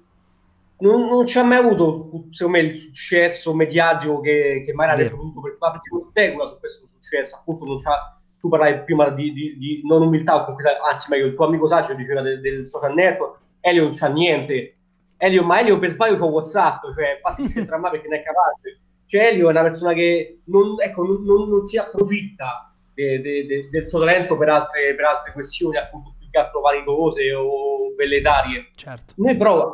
[0.80, 5.16] non, non ci ha mai avuto, secondo me, il successo mediatico che, che magari avrebbe
[5.16, 9.34] potuto per perché non specula su questo successo, appunto non c'ha tu parlavi prima di,
[9.34, 12.68] di, di non umiltà, o comunque, anzi meglio, il tuo amico saggio diceva del, del
[12.68, 14.76] social network, Elio non c'ha niente,
[15.18, 18.80] Elio, ma Elio per sbaglio c'ha Whatsapp, cioè infatti c'entra mai perché non è capace,
[19.06, 23.46] cioè Elio è una persona che non, ecco, non, non, non si approfitta de, de,
[23.46, 27.94] de, del suo talento per altre, per altre questioni appunto più che altro vanitose o
[27.96, 28.72] velletarie.
[28.76, 29.14] Certo.
[29.18, 29.74] Noi però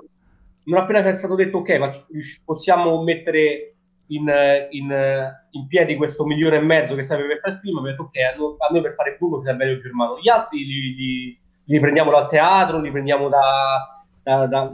[0.64, 2.04] non appena è stato detto ok,
[2.46, 3.76] possiamo mettere
[4.08, 4.32] in,
[4.72, 8.04] in, in, piedi questo milione e mezzo che serve per fare il film, abbiamo detto
[8.04, 10.20] ok, a noi, a noi per fare Bruno ci serve Elio Germano.
[10.20, 14.72] Gli altri li, li, li, prendiamo dal teatro, li prendiamo da, da, da,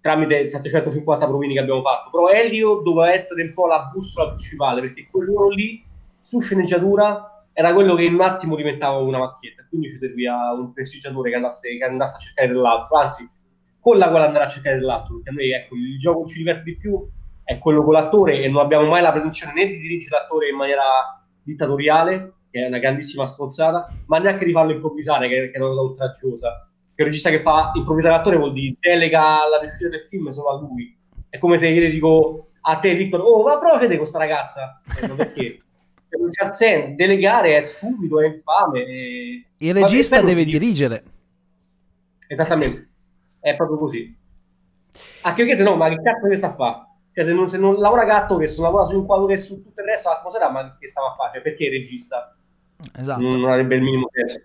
[0.00, 2.10] tramite 750 provini che abbiamo fatto.
[2.10, 5.84] Però Elio doveva essere un po' la bussola principale, perché quel ruolo lì,
[6.22, 10.72] su sceneggiatura, era quello che in un attimo diventava una macchietta, quindi ci serviva un
[10.72, 13.28] prestigiatore che andasse, che andasse a cercare dell'altro, anzi,
[13.86, 16.38] con la quale andare a cercare dell'altro, perché a noi ecco, il gioco che ci
[16.38, 17.08] diverte di più
[17.44, 20.56] è quello con l'attore e non abbiamo mai la presunzione né di dirigere l'attore in
[20.56, 20.82] maniera
[21.40, 25.68] dittatoriale, che è una grandissima stronzata, ma neanche di farlo improvvisare, che, che è una
[25.68, 26.68] cosa oltraggiosa.
[26.96, 30.48] Che un regista che fa improvvisare l'attore vuol dire delega la riuscita del film solo
[30.48, 30.98] a lui.
[31.28, 34.18] È come se io le dico a te, Victor, oh, ma prova a vedere questa
[34.18, 34.80] ragazza.
[35.00, 35.60] Eh, perché?
[36.18, 38.82] non c'è senso, delegare è stupido, è infame.
[38.82, 39.64] È...
[39.64, 40.50] Il regista deve di...
[40.50, 41.04] dirigere.
[42.26, 42.88] Esattamente,
[43.50, 44.16] è proprio così.
[45.22, 46.86] Anche perché se no, ma che cazzo che sta a fare?
[47.12, 49.36] Cioè, se non, se non lavora gatto, che se non lavora su un quadro che
[49.36, 50.50] su tutto il resto, cosa sarà?
[50.50, 51.34] Ma che stava a fare?
[51.34, 52.36] Cioè, perché il regista?
[52.94, 53.20] Esatto.
[53.20, 54.40] Non, non avrebbe il minimo senso.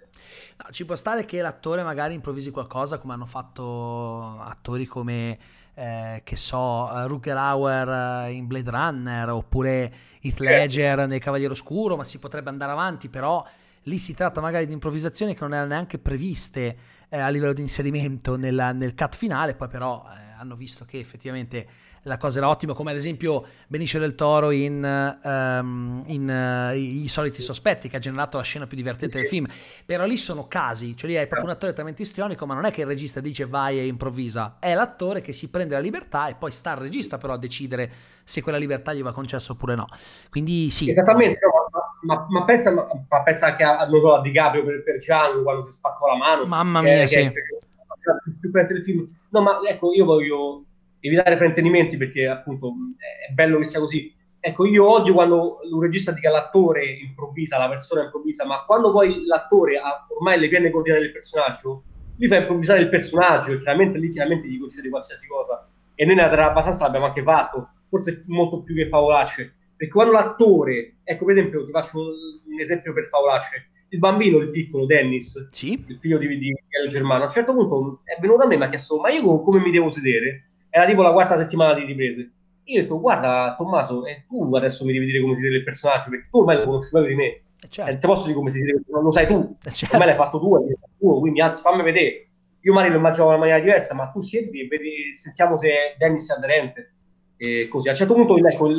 [0.64, 5.38] No, ci può stare che l'attore magari improvvisi qualcosa, come hanno fatto attori come,
[5.74, 10.40] eh, che so, Rutger Hauer in Blade Runner, oppure Heath.
[10.40, 11.06] Ledger certo.
[11.08, 13.44] nel Cavaliere Oscuro, ma si potrebbe andare avanti, però
[13.86, 17.62] lì si tratta magari di improvvisazioni che non erano neanche previste eh, a livello di
[17.62, 21.67] inserimento nella, nel cut finale, poi però eh, hanno visto che effettivamente
[22.04, 24.82] la cosa era ottima, come ad esempio Benicio del Toro in,
[25.24, 29.45] um, in uh, I soliti sospetti, che ha generato la scena più divertente del film.
[29.86, 32.71] Però lì sono casi, cioè lì hai proprio un attore talmente istrionico, ma non è
[32.71, 36.36] che il regista dice vai e improvvisa, è l'attore che si prende la libertà e
[36.36, 37.91] poi sta al regista però a decidere
[38.24, 39.88] se quella libertà gli va concessa oppure no.
[40.30, 40.89] Quindi sì.
[40.89, 41.39] Esattamente,
[41.71, 45.44] ma, ma, ma, pensa, ma, pensa, anche a, so, a Di Gabrio per, per Gianni
[45.44, 46.46] quando si spaccò la mano.
[46.46, 47.16] Mamma mia, che, sì.
[47.16, 50.64] Che, che, no, ma ecco, io voglio
[51.00, 54.14] evitare fraintendimenti perché appunto è bello che sia così.
[54.40, 59.26] Ecco, io odio quando un regista dica l'attore improvvisa, la persona improvvisa, ma quando poi
[59.26, 61.84] l'attore ha ormai le piene coordinate del personaggio,
[62.18, 65.68] lui fa improvvisare il personaggio e chiaramente lì chiaramente gli concede qualsiasi cosa.
[65.94, 69.56] E noi nella terra abbastanza l'abbiamo anche fatto, forse molto più che favolacce.
[69.82, 74.52] Perché quando l'attore, ecco per esempio, ti faccio un, esempio per favolacce, il bambino, il
[74.52, 75.72] piccolo Dennis, sì.
[75.88, 76.54] il figlio di, di, di
[76.88, 79.41] Germano, a un certo punto è venuto a me e mi ha chiesto, ma io
[79.41, 80.52] come mi devo sedere?
[80.70, 82.32] era tipo la quarta settimana di riprese.
[82.65, 85.63] Io ho detto, guarda Tommaso, e tu adesso mi devi dire come si deve il
[85.63, 87.26] personaggio, perché tu ormai lo conosci meglio di me.
[87.26, 87.91] Eh, certo.
[87.91, 89.96] E te posso dire come si deve, non lo sai tu, eh, certo.
[89.96, 92.28] ormai l'hai fatto tu, tu, quindi anzi fammi vedere.
[92.62, 95.96] Io magari lo immagino in una maniera diversa, ma tu siedi e vedi, sentiamo se
[95.98, 96.94] Dennis è aderente.
[97.43, 97.88] E così.
[97.88, 98.69] A un certo punto ecco,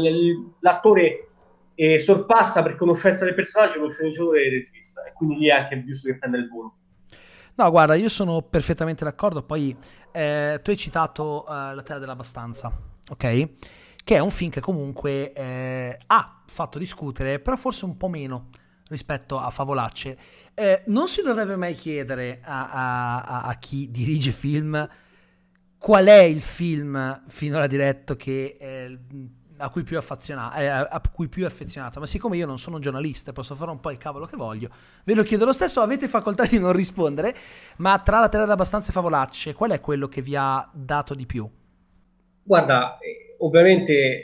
[0.60, 1.30] l'attore
[1.74, 5.50] eh, sorpassa per conoscenza del personaggio lo sceneggiatore e il regista, e quindi lì è
[5.50, 6.76] anche giusto che prenda il volo.
[7.56, 9.42] No, guarda, io sono perfettamente d'accordo.
[9.42, 9.76] Poi
[10.12, 12.72] eh, tu hai citato uh, La Terra dell'Abbastanza,
[13.10, 13.48] ok?
[14.04, 18.50] Che è un film che comunque eh, ha fatto discutere, però forse un po' meno
[18.88, 20.16] rispetto a Favolacce.
[20.54, 24.88] Eh, non si dovrebbe mai chiedere a, a, a, chi dirige film
[25.82, 28.98] qual è il film finora diretto che eh,
[29.56, 33.32] a cui, eh, a cui più affezionato, ma siccome io non sono un giornalista e
[33.32, 34.68] posso fare un po' il cavolo che voglio,
[35.02, 37.34] ve lo chiedo lo stesso, avete facoltà di non rispondere,
[37.78, 41.26] ma tra la terra abbastanza e favolacce, qual è quello che vi ha dato di
[41.26, 41.50] più?
[42.44, 44.20] Guarda, eh, ovviamente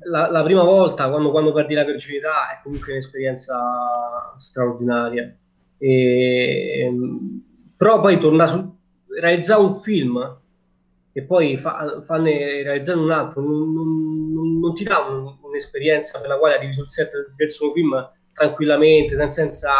[0.00, 3.56] la, la, prima volta quando, quando perdi la virginità è comunque un'esperienza
[4.36, 5.34] straordinaria.
[5.78, 7.42] E, ehm,
[7.74, 8.73] però poi tornare su
[9.20, 10.38] realizzare un film
[11.12, 16.28] e poi fa, fanne realizzare un altro, non, non, non ti dà un, un'esperienza per
[16.28, 17.94] la quale arrivi sul set del suo film
[18.32, 19.72] tranquillamente, senza,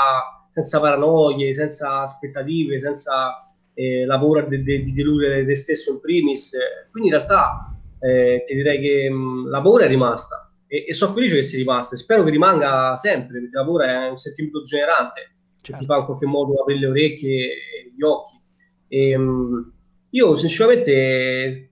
[0.53, 6.57] senza paranoie, senza aspettative, senza eh, lavoro de, de, di deludere te stesso in primis.
[6.91, 11.13] Quindi in realtà eh, ti direi che mh, la paura è rimasta e, e, sono
[11.13, 11.97] felice che sia rimasta.
[11.97, 15.81] Spero che rimanga sempre perché la paura è un sentimento generante certo.
[15.81, 18.41] ti fa in qualche modo aprire le orecchie e gli occhi.
[18.95, 19.73] E, mh,
[20.11, 21.71] io sinceramente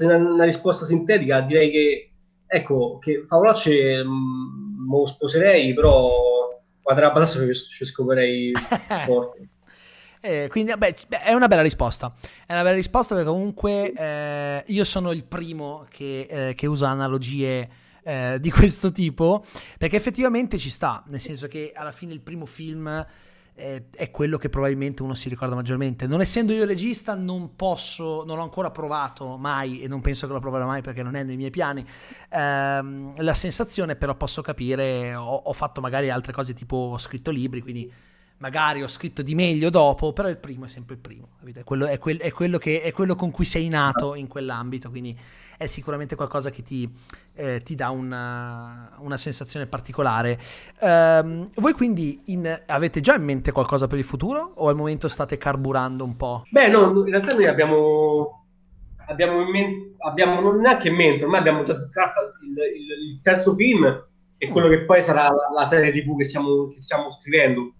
[0.00, 2.10] una, una risposta sintetica, direi che
[2.44, 6.48] ecco che Favolacce mm, lo sposerei, però
[6.82, 8.52] quadra basso ci scoperei
[9.06, 9.48] forte.
[10.20, 12.12] Eh, quindi vabbè, è una bella risposta.
[12.44, 16.88] È una bella risposta perché comunque eh, io sono il primo che, eh, che usa
[16.88, 17.68] analogie
[18.02, 19.44] eh, di questo tipo
[19.78, 23.06] perché effettivamente ci sta, nel senso che alla fine il primo film
[23.56, 26.06] è quello che probabilmente uno si ricorda maggiormente.
[26.06, 30.34] Non essendo io regista, non posso, non ho ancora provato mai e non penso che
[30.34, 31.82] lo proverò mai perché non è nei miei piani.
[32.30, 35.14] Ehm, la sensazione, però, posso capire.
[35.14, 37.90] Ho, ho, fatto magari altre cose tipo ho scritto libri, quindi
[38.38, 41.28] magari ho scritto di meglio dopo, però il primo è sempre il primo.
[41.42, 44.90] È quello, è, quel, è, quello che, è quello con cui sei nato in quell'ambito,
[44.90, 45.16] quindi
[45.56, 46.88] è sicuramente qualcosa che ti,
[47.34, 50.38] eh, ti dà una, una, sensazione particolare.
[50.80, 55.08] Um, voi quindi in, avete già in mente qualcosa per il futuro o al momento
[55.08, 56.44] state carburando un po'?
[56.50, 58.44] Beh, no, in realtà noi abbiamo,
[59.06, 63.20] abbiamo, in mente, abbiamo non neanche in mente, ormai abbiamo già scartato il, il, il,
[63.22, 64.04] terzo film
[64.36, 67.72] e quello che poi sarà la, la serie TV che stiamo, che stiamo scrivendo.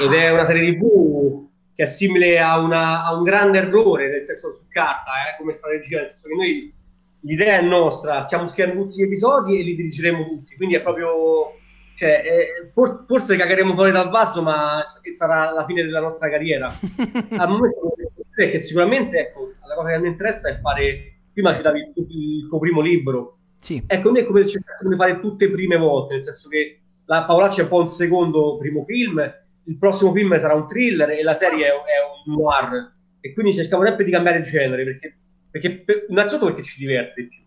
[0.00, 1.46] Ed è una serie TV
[1.76, 5.52] che è simile a, una, a un grande errore, nel senso su carta, eh, come
[5.52, 6.74] strategia, nel senso che noi
[7.20, 11.52] l'idea è nostra, stiamo scrivendo tutti gli episodi e li dirigeremo tutti, quindi è proprio,
[11.96, 14.82] cioè, eh, forse, forse cagheremo fuori dal vaso, ma
[15.14, 16.66] sarà la fine della nostra carriera.
[17.36, 17.94] Al momento
[18.34, 22.58] che sicuramente, ecco, la cosa che mi interessa è fare, prima citavi il, il tuo
[22.58, 23.82] primo libro, sì.
[23.86, 26.80] ecco, noi è come se cercassimo di fare tutte le prime volte, nel senso che
[27.04, 29.20] la Paolaccia è un po' un secondo primo film,
[29.66, 33.52] il prossimo film sarà un thriller e la serie è, è un noir, e quindi
[33.52, 35.16] cerchiamo sempre di cambiare genere, perché
[35.56, 37.40] perché, per, innanzitutto perché ci diverte di più.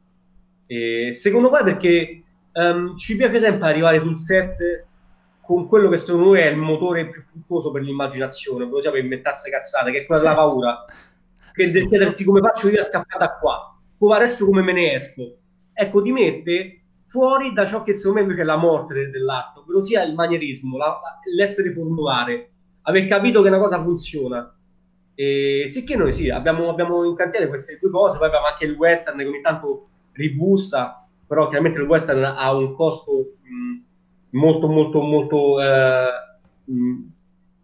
[0.66, 4.86] E secondo me perché um, ci piace sempre arrivare sul set
[5.42, 9.04] con quello che secondo noi è il motore più fruttuoso per l'immaginazione, quello sia per
[9.04, 10.86] inventarsi cazzate, che è quella della paura.
[11.54, 14.94] che del chiederti come faccio io a scappare da qua, come adesso come me ne
[14.94, 15.38] esco.
[15.74, 16.79] Ecco, ti mette
[17.10, 20.78] fuori da ciò che secondo me invece è la morte dell'atto, ovvero sia il manierismo,
[20.78, 21.00] la,
[21.36, 22.52] l'essere formulare,
[22.84, 24.56] aver capito che una cosa funziona.
[25.16, 28.66] E sì che noi sì, abbiamo, abbiamo in cantiere queste due cose, poi abbiamo anche
[28.66, 34.68] il western che ogni tanto ribussa, però chiaramente il western ha un costo mh, molto
[34.68, 36.10] molto molto eh,
[36.66, 36.96] mh,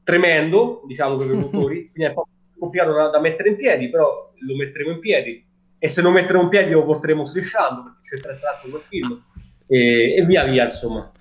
[0.04, 2.28] tremendo, diciamo per i produttori, quindi è un po'
[2.58, 5.46] complicato da, da, mettere in piedi, però lo metteremo in piedi.
[5.78, 9.24] E se non metteremo in piedi lo porteremo strisciando perché ci interessa tanto quel film
[9.68, 11.12] e, e via via insomma.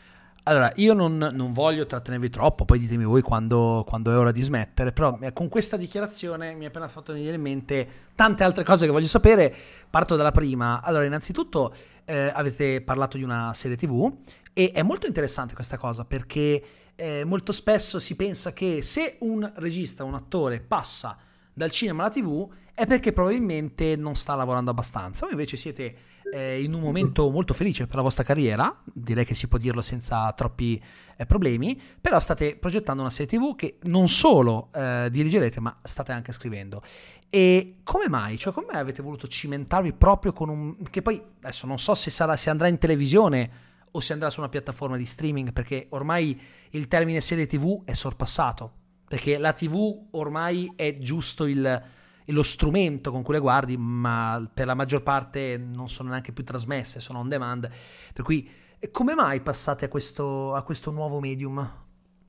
[0.46, 4.42] Allora, io non, non, voglio trattenervi troppo, poi ditemi voi quando, quando, è ora di
[4.42, 8.62] smettere, però eh, con questa dichiarazione mi è appena fatto venire in mente tante altre
[8.62, 9.54] cose che voglio sapere.
[9.88, 10.82] Parto dalla prima.
[10.82, 14.12] Allora, innanzitutto eh, avete parlato di una serie TV
[14.52, 16.62] e è molto interessante questa cosa perché
[16.94, 21.16] eh, molto spesso si pensa che se un regista, un attore passa
[21.54, 25.24] dal cinema alla TV è perché probabilmente non sta lavorando abbastanza.
[25.24, 25.96] Voi invece siete
[26.38, 30.32] in un momento molto felice per la vostra carriera, direi che si può dirlo senza
[30.32, 30.82] troppi
[31.16, 36.12] eh, problemi, però state progettando una serie TV che non solo eh, dirigerete, ma state
[36.12, 36.82] anche scrivendo.
[37.30, 38.38] E come mai?
[38.38, 40.76] Cioè, come mai avete voluto cimentarvi proprio con un...
[40.90, 43.50] che poi adesso non so se, sarà, se andrà in televisione
[43.90, 47.92] o se andrà su una piattaforma di streaming, perché ormai il termine serie TV è
[47.92, 48.72] sorpassato,
[49.06, 51.82] perché la TV ormai è giusto il
[52.26, 56.44] lo strumento con cui le guardi, ma per la maggior parte non sono neanche più
[56.44, 57.68] trasmesse, sono on demand.
[58.12, 58.48] Per cui,
[58.90, 61.82] come mai passate a questo, a questo nuovo medium?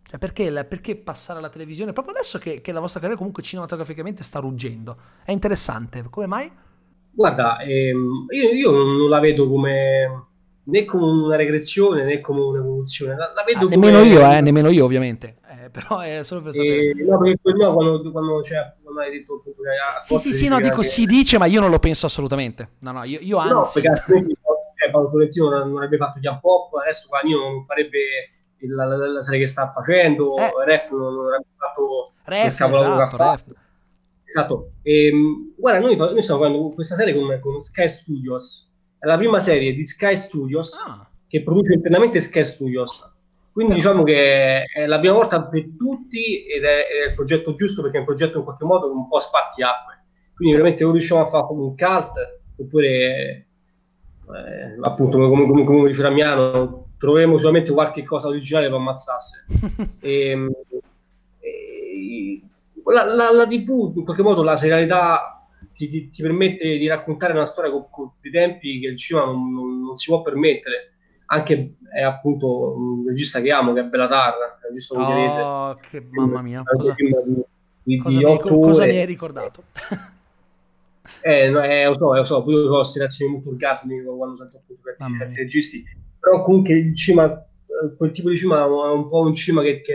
[0.07, 4.23] Cioè, perché, perché, passare alla televisione proprio adesso che, che, la vostra carriera comunque cinematograficamente
[4.23, 4.97] sta ruggendo?
[5.23, 6.51] È interessante, come mai?
[7.11, 10.27] Guarda, ehm, io, io non la vedo come
[10.67, 13.15] né come una regressione né come un'evoluzione.
[13.15, 14.09] La, la vedo ah, nemmeno come...
[14.09, 15.37] io, eh, nemmeno io ovviamente.
[15.65, 16.91] Eh, però è solo per sapere.
[16.91, 19.69] Eh, no, perché no, quando, quando, cioè, quando hai detto appunto che
[20.01, 20.83] Sì, sì, sì, no, dico che...
[20.83, 22.73] si dice, ma io non lo penso assolutamente.
[22.81, 23.81] No, no, io, io anzi...
[23.81, 24.37] No, perché
[24.75, 27.99] cioè, Paolo Florentino non, non avrebbe fatto Jump Pop, adesso Guagnino non farebbe
[28.59, 30.51] la, la, la, serie che sta facendo, eh.
[30.65, 33.43] Ref non, non avrebbe fatto Ref, esatto, Ref.
[34.25, 34.71] Esatto.
[34.81, 39.17] E, ehm, guarda, noi, noi, stiamo facendo questa serie con, con Sky Studios, è la
[39.17, 41.07] prima serie di Sky Studios ah.
[41.27, 43.13] che produce internamente Sky Studios
[43.55, 47.81] quindi diciamo che è la prima volta per tutti ed è, è, il progetto giusto
[47.81, 50.03] perché è un progetto in qualche modo un po' spartiacque.
[50.35, 55.87] Quindi veramente o riusciamo a fare come un cult oppure eh, appunto come, come, come
[55.87, 59.45] dice Damiano troveremo solamente qualche cosa originale per ammazzasse.
[60.01, 60.51] e, ehm,
[61.39, 62.41] e,
[62.83, 67.31] la, la, la, TV in qualche modo la serialità ti, ti, ti, permette di raccontare
[67.31, 70.94] una storia con, con dei tempi che il cinema non, non, non si può permettere
[71.27, 75.39] anche è appunto un regista che amo che è Bellatar un regista ungherese.
[75.39, 77.43] oh, che mamma mia cosa, di, cosa, di
[77.83, 79.63] mi, cosa mi hai ricordato?
[81.21, 84.89] Eh, no, eh, lo so, lo so, io ho situazioni molto orgasmiche quando sento appunto
[84.89, 85.83] i registi,
[86.19, 89.81] però comunque il cinema, eh, quel tipo di cinema è un po' un cinema che,
[89.81, 89.93] che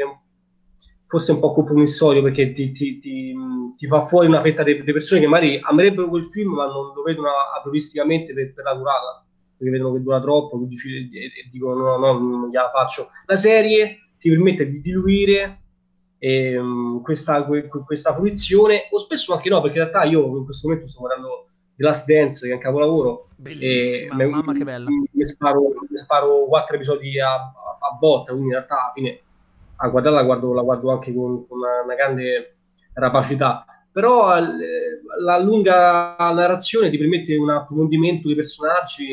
[1.07, 3.37] forse è un po' compromissorio perché ti, ti, ti,
[3.77, 7.03] ti fa fuori una fetta di, persone che magari amerebbero quel film ma non lo
[7.03, 9.25] vedono approvisticamente per, per la durata,
[9.61, 13.11] perché vedono che dura troppo e, e dicono no, no, non gliela faccio.
[13.27, 15.61] La serie ti permette di diluire
[16.19, 20.67] ehm, questa, que, questa fruizione, o spesso anche no, perché in realtà io in questo
[20.67, 23.29] momento sto guardando The Last Dance, che è un capolavoro.
[23.37, 24.89] Bellissima, e mamma mi, che bella.
[24.89, 29.21] Mi sparo, mi sparo quattro episodi a, a, a, botta, quindi in realtà alla fine
[29.77, 32.57] a guardarla la guardo, la guardo anche con, con una, una, grande
[32.95, 33.65] rapacità.
[33.93, 34.43] Però eh,
[35.23, 39.07] la lunga narrazione ti permette un approfondimento dei personaggi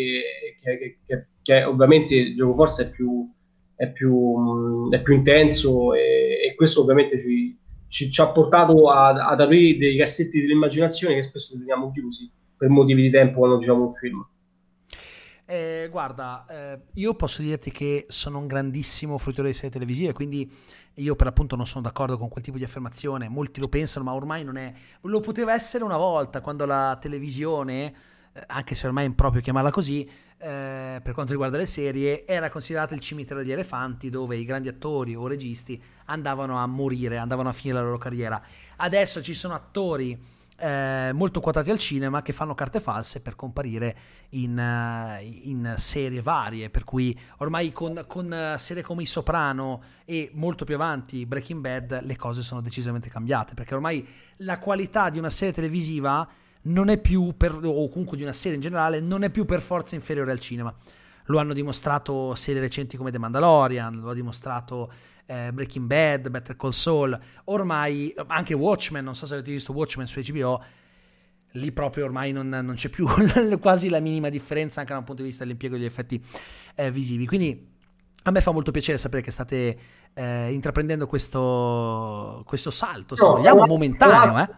[0.61, 3.27] che, che, che, che ovviamente il gioco forse è più,
[3.75, 9.07] è più, è più intenso e, e, questo ovviamente ci, ci, ci ha portato a,
[9.07, 13.85] ad aprire dei cassetti dell'immaginazione che spesso teniamo chiusi per motivi di tempo quando giriamo
[13.85, 14.27] un film.
[15.49, 20.51] Eh, guarda, eh, io posso dirti che sono un grandissimo fruitore di serie televisive, quindi
[20.97, 23.29] io per appunto non sono d'accordo con quel tipo di affermazione.
[23.29, 24.73] Molti lo pensano, ma ormai non è.
[25.01, 27.93] Lo poteva essere una volta quando la televisione,
[28.33, 32.49] eh, anche se ormai è improprio chiamarla così, eh, per quanto riguarda le serie, era
[32.49, 37.49] considerato il cimitero degli elefanti dove i grandi attori o registi andavano a morire, andavano
[37.49, 38.41] a finire la loro carriera.
[38.77, 40.19] Adesso ci sono attori
[40.59, 43.95] eh, molto quotati al cinema che fanno carte false per comparire
[44.29, 49.81] in, uh, in serie varie, per cui ormai con, con uh, serie come I Soprano
[50.05, 54.05] e molto più avanti Breaking Bad le cose sono decisamente cambiate, perché ormai
[54.37, 56.27] la qualità di una serie televisiva
[56.63, 59.61] non è più, per, o comunque di una serie in generale, non è più per
[59.61, 60.73] forza inferiore al cinema.
[61.27, 64.91] Lo hanno dimostrato serie recenti come The Mandalorian, lo ha dimostrato
[65.25, 70.07] eh, Breaking Bad, Better Call Saul, ormai anche Watchmen, non so se avete visto Watchmen
[70.07, 70.63] su HBO,
[71.51, 73.07] lì proprio ormai non, non c'è più
[73.59, 76.21] quasi la minima differenza anche dal punto di vista dell'impiego degli effetti
[76.75, 77.25] eh, visivi.
[77.25, 77.75] Quindi
[78.23, 79.77] a me fa molto piacere sapere che state
[80.13, 84.39] eh, intraprendendo questo, questo salto, se no, vogliamo, momentaneo.
[84.39, 84.49] Eh.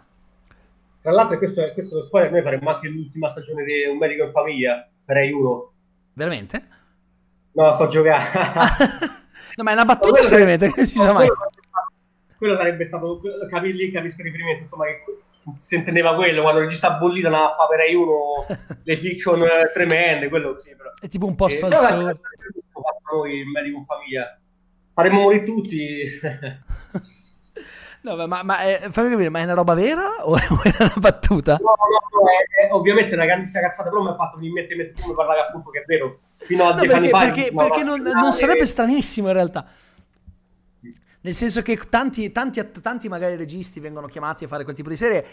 [1.01, 4.23] Tra l'altro, questo, questo è lo spoiler, noi faremo anche l'ultima stagione di Un medico
[4.23, 5.71] in famiglia per Rai 1.
[6.19, 6.61] Veramente?
[7.53, 8.27] No, sto giocando.
[9.55, 11.29] no, ma è una battuta seriamente, che si sa mai.
[12.37, 15.01] Quello sarebbe stato, capire lì, capisco riferimento, insomma, che
[15.55, 20.27] si intendeva quello, quando il regista bollito andava a fare per 1 le fiction tremende,
[20.27, 20.91] quello sì, però.
[20.99, 22.19] È tipo un posto al sole.
[23.13, 24.37] Noi, il medico in famiglia.
[24.93, 26.05] Faremmo morire tutti.
[28.01, 31.57] No, ma, ma è, fammi capire, ma è una roba vera o è una battuta?
[31.59, 34.77] No, no, no, è, è, ovviamente una grandissima cazzata, però mi ha fatto venire in
[34.77, 36.19] mente come parlare appunto che è vero.
[36.37, 37.19] Fino a no, dieci anni fa.
[37.19, 39.65] Perché, perché non, non, sarebbe stranissimo in realtà.
[41.21, 44.95] Nel senso che tanti, tanti, tanti magari registi vengono chiamati a fare quel tipo di
[44.95, 45.25] serie.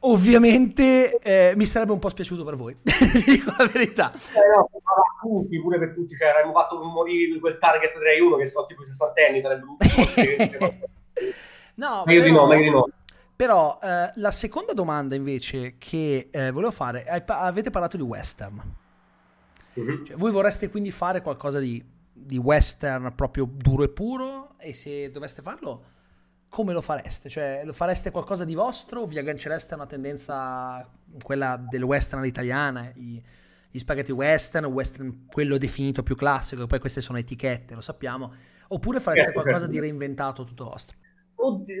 [0.00, 2.76] Ovviamente eh, mi sarebbe un po' spiaciuto per voi,
[3.26, 4.12] dico la verità.
[4.12, 4.82] Eh no, per
[5.20, 8.86] tutti, pure per tutti, cioè avremmo fatto morire quel target 3-1 che sono tipo i
[8.86, 9.76] sessantenni, sarebbe un
[11.78, 12.88] No, meglio di no, meglio di no.
[13.34, 18.60] Però eh, la seconda domanda invece che eh, volevo fare, avete parlato di western.
[19.74, 20.02] Uh-huh.
[20.02, 24.56] Cioè, voi vorreste quindi fare qualcosa di, di, western proprio duro e puro?
[24.58, 25.84] E se doveste farlo,
[26.48, 27.28] come lo fareste?
[27.28, 30.84] Cioè, lo fareste qualcosa di vostro o vi aggancereste a una tendenza,
[31.22, 33.22] quella del western all'italiana, i,
[33.70, 38.32] gli spaghetti western, western quello definito più classico, poi queste sono etichette, lo sappiamo,
[38.66, 40.96] oppure fareste qualcosa di reinventato tutto vostro?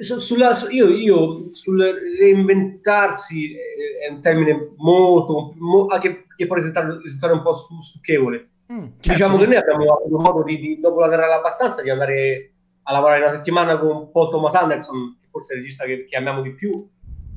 [0.00, 1.82] Sulla, io, io, sul
[2.18, 8.48] reinventarsi eh, è un termine molto, molto che, che, può risultare, risultare, un po' stucchevole.
[8.72, 11.90] Mm, certo, diciamo che noi abbiamo avuto modo di, di, dopo la terra abbastanza di
[11.90, 12.52] andare
[12.82, 16.16] a lavorare una settimana con Paul Thomas Anderson, che forse è il regista che, che
[16.16, 16.88] amiamo di più,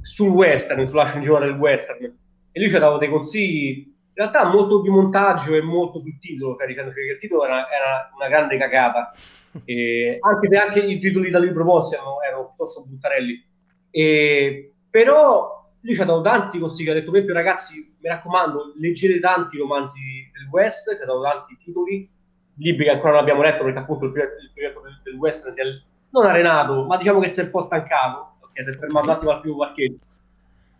[0.02, 2.04] sul western, sulla sceneggiatura del western.
[2.52, 6.20] E lui ci ha dato dei consigli, in realtà molto di montaggio e molto sul
[6.20, 9.14] titolo, caricandoci che il titolo era, era una grande cagata
[9.64, 13.46] e anche se anche i titoli da lui proposti erano, erano piuttosto buttarelli.
[13.90, 19.20] E, però lui ci ha dato tanti consigli, ha detto esempio ragazzi mi raccomando leggete
[19.20, 20.00] tanti romanzi
[20.34, 22.10] del West, ci ha dato tanti titoli,
[22.58, 25.64] libri che ancora non abbiamo letto perché appunto il progetto del, del West si è
[26.10, 29.14] non arenato, ma diciamo che si è un po' stancato, okay, si è fermato un
[29.14, 30.04] attimo al primo parcheggio.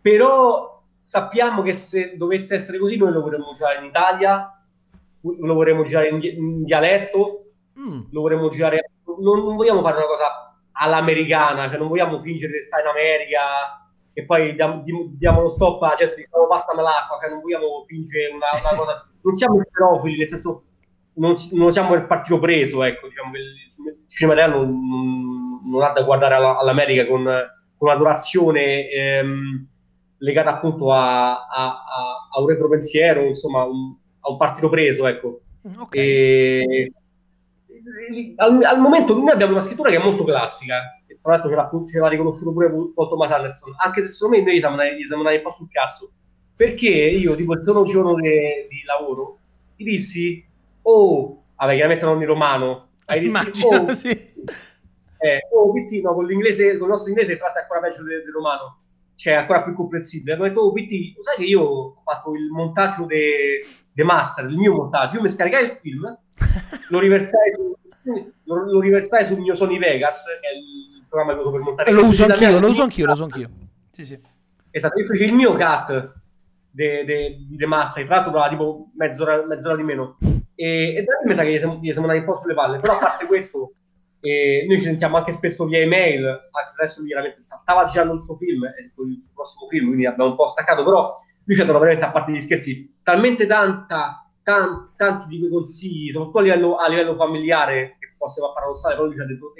[0.02, 4.62] Però sappiamo che se dovesse essere così noi lo vorremmo girare in Italia,
[5.20, 8.02] lo vorremmo girare in, in dialetto, mm.
[8.10, 8.92] lo vorremmo girare.
[9.04, 13.40] Non, non, vogliamo fare una cosa all'americana, cioè non vogliamo fingere che sta in America
[14.14, 18.32] e poi diamo, diamo lo stop a gente diciamo passami l'acqua, che non vogliamo fingere
[18.32, 19.06] una, una cosa.
[19.22, 20.64] Non siamo esterofili, nel senso
[21.14, 26.02] non, non siamo il partito preso, ecco, diciamo il cinema italiano non, non, ha da
[26.02, 29.66] guardare alla, all'America con, con un'adorazione ehm,
[30.22, 35.40] legata appunto a, a, a, a un retropensiero, insomma, un, a un partito preso, ecco.
[35.68, 36.00] Mm, okay.
[36.00, 36.92] E,
[38.36, 41.56] al, al, momento noi abbiamo una scrittura che è molto classica, e tra l'altro ce
[41.56, 45.22] l'ha, ce l'ha riconosciuto pure Paul Thomas Anderson, anche se secondo me noi gli siamo
[45.22, 46.10] andati un po' sul cazzo,
[46.54, 49.38] perché io tipo il primo giorno de, di lavoro
[49.74, 50.44] gli dissi,
[50.82, 54.08] oh, vabbè chiaramente non in romano, hai dissi, oh, sì.
[54.08, 58.32] eh, oh, PT, no, con l'inglese, con il nostro inglese tratta ancora peggio del, del
[58.32, 58.81] romano,
[59.22, 60.34] cioè ancora più comprensibile.
[60.34, 63.60] Hanno detto, oh, PT, sai che io ho fatto il montaggio de,
[64.02, 66.18] master, il mio montaggio, io mi scaricai il film,
[66.90, 67.76] lo riversai su
[68.42, 71.92] lo, lo riversai sul mio Sony Vegas, che è il programma che uso per montare.
[71.92, 73.50] Lo uso anch'io, lo uso anch'io, lo uso anch'io.
[73.92, 74.20] Sì, sì.
[74.72, 76.12] Esatto, io feci il mio cut
[76.68, 80.18] di The, de Master, tra l'altro tipo mezz'ora, mezz'ora di meno.
[80.56, 82.54] E, e da lì mi sa che gli siamo, gli siamo andati un po' sulle
[82.54, 83.74] palle, però a parte questo,
[84.22, 86.48] eh, noi ci sentiamo anche spesso via email,
[86.78, 90.48] adesso chiaramente stava girando il suo film, il suo prossimo film, quindi abbiamo un po'
[90.48, 91.14] staccato, però
[91.44, 95.50] lui ci ha dato veramente, a parte gli scherzi, talmente tanta tanti, tanti di quei
[95.50, 99.26] consigli, soprattutto a livello, a livello familiare, che può sembrare paradossale, però lui ci ha
[99.26, 99.52] detto,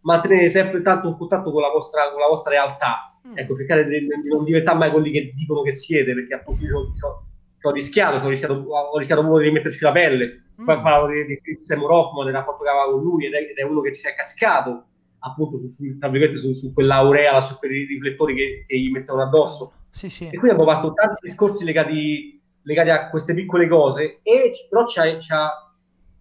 [0.00, 3.18] mantenere sempre tanto un contatto con la vostra, con la vostra realtà.
[3.26, 3.38] Mm.
[3.38, 6.92] Ecco, cercare di, di, non diventare mai quelli che dicono che siete, perché appunto io
[6.92, 10.42] ci ho rischiato, ho rischiato, ho rischiato proprio di rimetterci la pelle.
[10.60, 10.64] Mm.
[10.64, 13.56] Poi parlavo di, di Sam Rothman, del rapporto che aveva con lui, ed è, ed
[13.56, 14.84] è uno che ci è cascato
[15.18, 15.96] appunto su, su,
[16.36, 19.72] su, su quell'aurea, su quei riflettori che, che gli mettevano addosso.
[19.90, 20.24] Sì, sì.
[20.26, 22.36] E quindi abbiamo fatto tanti discorsi legati
[22.66, 25.72] legati a queste piccole cose, e però ci ha, ci ha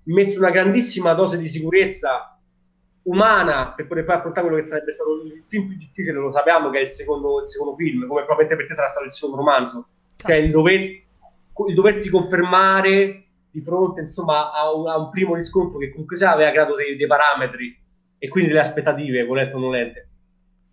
[0.03, 2.39] messo una grandissima dose di sicurezza
[3.03, 6.69] umana per poter poi affrontare quello che sarebbe stato il film più difficile, lo sappiamo
[6.69, 9.37] che è il secondo, il secondo film, come probabilmente per te sarà stato il secondo
[9.37, 13.24] romanzo, cioè il, dover, il doverti confermare
[13.55, 16.97] di fronte insomma a un, a un primo riscontro che comunque sia aveva creato dei,
[16.97, 17.73] dei, parametri
[18.17, 20.09] e quindi delle aspettative, volente o non volente.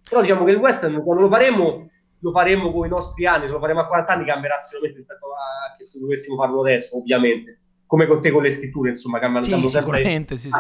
[0.09, 3.53] Però diciamo che il western quando lo faremo lo faremo con i nostri anni, se
[3.53, 7.61] lo faremo a 40 anni cambierà sicuramente rispetto a che se dovessimo farlo adesso, ovviamente.
[7.87, 10.59] Come con te con le scritture, insomma, cambiano sì, sicuramente, sì, sì.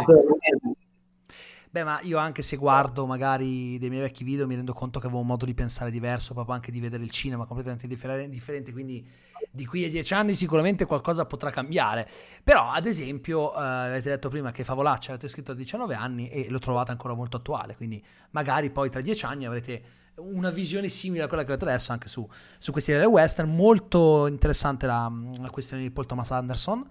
[1.72, 5.06] Beh, ma io anche se guardo magari dei miei vecchi video mi rendo conto che
[5.06, 9.08] avevo un modo di pensare diverso, proprio anche di vedere il cinema completamente differente, quindi
[9.50, 12.06] di qui a dieci anni sicuramente qualcosa potrà cambiare.
[12.44, 16.50] Però, ad esempio, eh, avete detto prima che Favolaccia avete scritto a 19 anni e
[16.50, 19.82] lo trovate ancora molto attuale, quindi magari poi tra dieci anni avrete
[20.16, 23.48] una visione simile a quella che avete adesso anche su, su questi western.
[23.48, 25.10] Molto interessante la,
[25.40, 26.86] la, questione di Paul Thomas Anderson.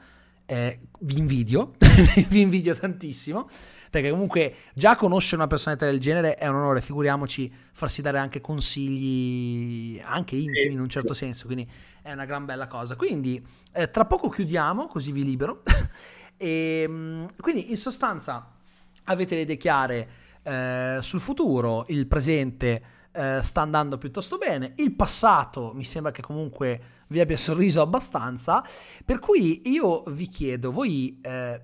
[0.48, 1.74] Eh, vi invidio,
[2.28, 3.48] vi invidio tantissimo,
[3.92, 8.40] perché comunque già conoscere una personalità del genere è un onore, figuriamoci farsi dare anche
[8.40, 11.70] consigli, anche intimi in un certo senso, quindi
[12.02, 12.96] è una gran bella cosa.
[12.96, 15.62] Quindi eh, tra poco chiudiamo, così vi libero.
[16.38, 18.54] e, ehm, quindi in sostanza
[19.04, 20.10] avete le idee chiare
[20.42, 24.72] eh, sul futuro, il presente eh, sta andando piuttosto bene.
[24.78, 28.64] Il passato mi sembra che comunque vi abbia sorriso abbastanza.
[29.04, 31.62] Per cui io vi chiedo, voi eh,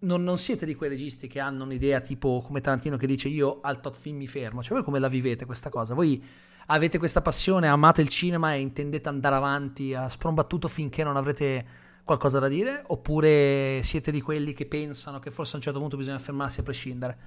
[0.00, 3.60] non, non, siete di quei registi che hanno un'idea tipo come Tarantino che dice io
[3.60, 4.62] al tot film mi fermo.
[4.62, 5.94] Cioè, voi come la vivete questa cosa?
[5.94, 6.22] Voi
[6.66, 11.64] avete questa passione, amate il cinema e intendete andare avanti a sprombattuto finché non avrete
[12.04, 12.82] qualcosa da dire?
[12.86, 16.62] Oppure siete di quelli che pensano che forse a un certo punto bisogna fermarsi a
[16.62, 17.18] prescindere?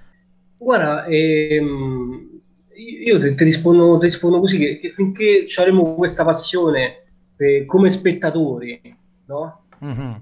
[0.56, 2.40] Guarda, ehm,
[2.74, 7.02] io ti, ti, rispondo, ti rispondo, così, che, che finché avremo questa passione
[7.36, 8.96] per, come spettatori,
[9.26, 9.66] no?
[9.84, 10.12] Mm-hmm.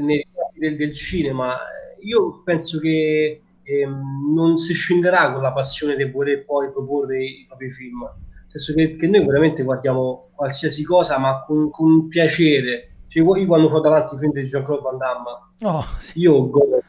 [0.00, 1.56] Nei del, del, cinema,
[2.02, 7.44] io penso che eh, non si scenderà con la passione di voler poi proporre i
[7.46, 8.00] propri film.
[8.00, 12.96] Nel senso che, che noi veramente guardiamo qualsiasi cosa, ma con, con piacere.
[13.06, 16.20] Cioè, io quando ho davanti i film di Jean-Claude Van Damme, oh, sì.
[16.20, 16.80] io godo,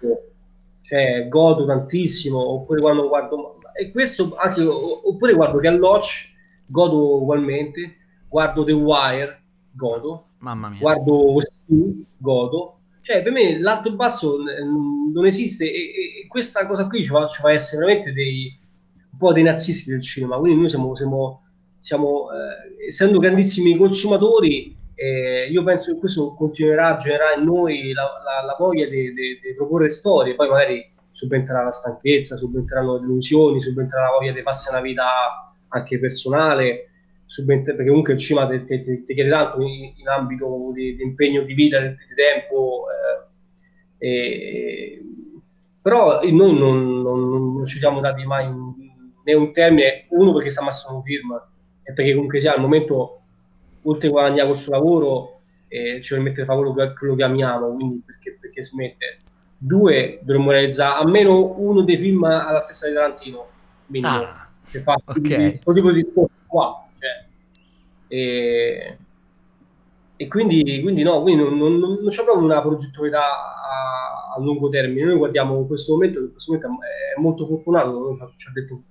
[0.82, 6.34] cioè, godo tantissimo, oppure quando guardo e questo anche, oppure guardo Lodge,
[6.68, 7.98] godo ugualmente,
[8.28, 10.80] guardo The Wire, godo, Mamma mia.
[10.80, 14.38] guardo Steam, godo, cioè per me l'alto e basso
[15.12, 18.58] non esiste e, e, questa cosa qui ci fa, ci fa, essere veramente dei,
[19.12, 21.44] un po' dei nazisti del cinema, quindi noi siamo, siamo,
[21.80, 27.92] siamo eh, essendo grandissimi consumatori, eh, io penso che questo continuerà a generare in noi
[27.92, 29.12] la, la, la voglia di
[29.56, 34.70] proporre storie, poi magari subentrerà la stanchezza, subentrano le illusioni, subentrerà la voglia di farsi
[34.70, 35.04] una vita
[35.70, 36.91] anche personale,
[37.46, 41.44] perché comunque il cinema ti, ti, ti chiede tanto in, in ambito di, di, impegno
[41.44, 42.86] di vita, di, di tempo,
[44.00, 45.02] eh, e,
[45.82, 48.74] però noi non, non, non, ci siamo dati mai un,
[49.24, 51.42] né un termine, uno perché sta massimo un film
[51.84, 53.22] e perché comunque sia al momento,
[53.84, 58.04] oltre a guadagnare questo lavoro, eh, ci permette di fare quello, quello che amiamo, quindi
[58.06, 59.18] perché, perché smette
[59.58, 63.48] due dovremmo realizzare almeno uno dei film all'altezza di Tarantino
[63.86, 65.22] minimo, ah, che fa okay.
[65.22, 66.86] questo tipo di discorso qua
[68.12, 68.98] E,
[70.18, 74.68] e quindi, quindi, no, quindi non, non, non, c'è proprio una progettualità a, a, lungo
[74.68, 75.06] termine.
[75.06, 78.82] Noi guardiamo in questo momento, in questo momento è molto fortunato, ci ha detto,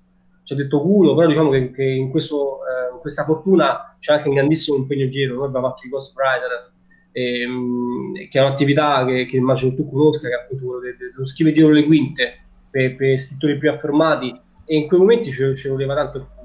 [0.43, 4.14] ci ha detto culo, però diciamo che, che in, questo, eh, in, questa fortuna c'è
[4.14, 5.37] anche un grandissimo impegno dietro.
[5.37, 6.73] Noi abbiamo fatto i Ghostwriter,
[7.12, 11.55] ehm, che è un'attività che, che, immagino tu conosca, che è appunto quello dello scrivere
[11.55, 16.39] dietro le quinte per, per, scrittori più affermati, e in quei momenti ci, voleva tanto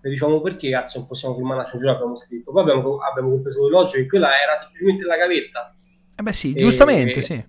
[0.00, 1.92] e diciamo perché cazzo non possiamo filmare la censura?
[1.92, 2.52] Abbiamo scritto.
[2.52, 5.74] Poi abbiamo, abbiamo compreso l'elogio che quella era semplicemente la gavetta.
[6.16, 7.44] Eh beh sì, giustamente e, sì.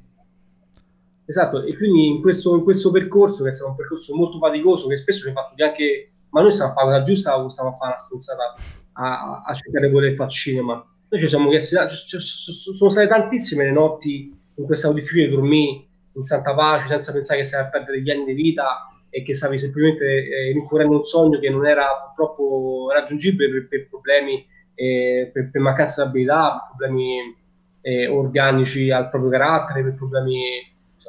[1.26, 4.88] Esatto e quindi in questo, in questo, percorso che è stato un percorso molto faticoso
[4.88, 7.70] che spesso ci ha fatto anche ma noi stiamo a fare la giusta o stiamo
[7.70, 8.54] a fare una stronzata
[8.94, 10.74] a, a cercare quello che fa cinema.
[11.10, 16.54] Noi ci siamo chiesti sono state tantissime le notti in stato difficile dormire in santa
[16.54, 20.06] pace senza pensare che stai a perdere gli anni di vita e che stavi semplicemente
[20.06, 24.46] eh, rincorrendo un sogno che non era purtroppo raggiungibile per, per problemi,
[24.76, 27.36] eh, per, per, mancanza di abilità, per problemi
[27.82, 30.42] eh, organici al proprio carattere, per problemi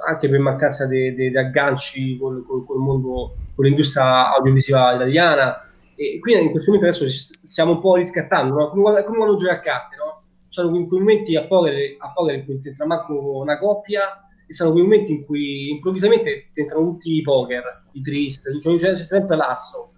[0.07, 5.65] anche per mancanza di agganci con, con, il mondo, con l'industria audiovisiva italiana.
[5.95, 8.71] E quindi in questo momento adesso stiamo un po' riscattando, no?
[8.71, 10.23] come, come quando giochi a carte, no?
[10.49, 15.13] C'erano quei momenti a poker, a poker in manco una coppia e sono quei momenti
[15.13, 19.93] in cui improvvisamente entrano tutti i poker, i trist, cioè c'è sempre l'asso.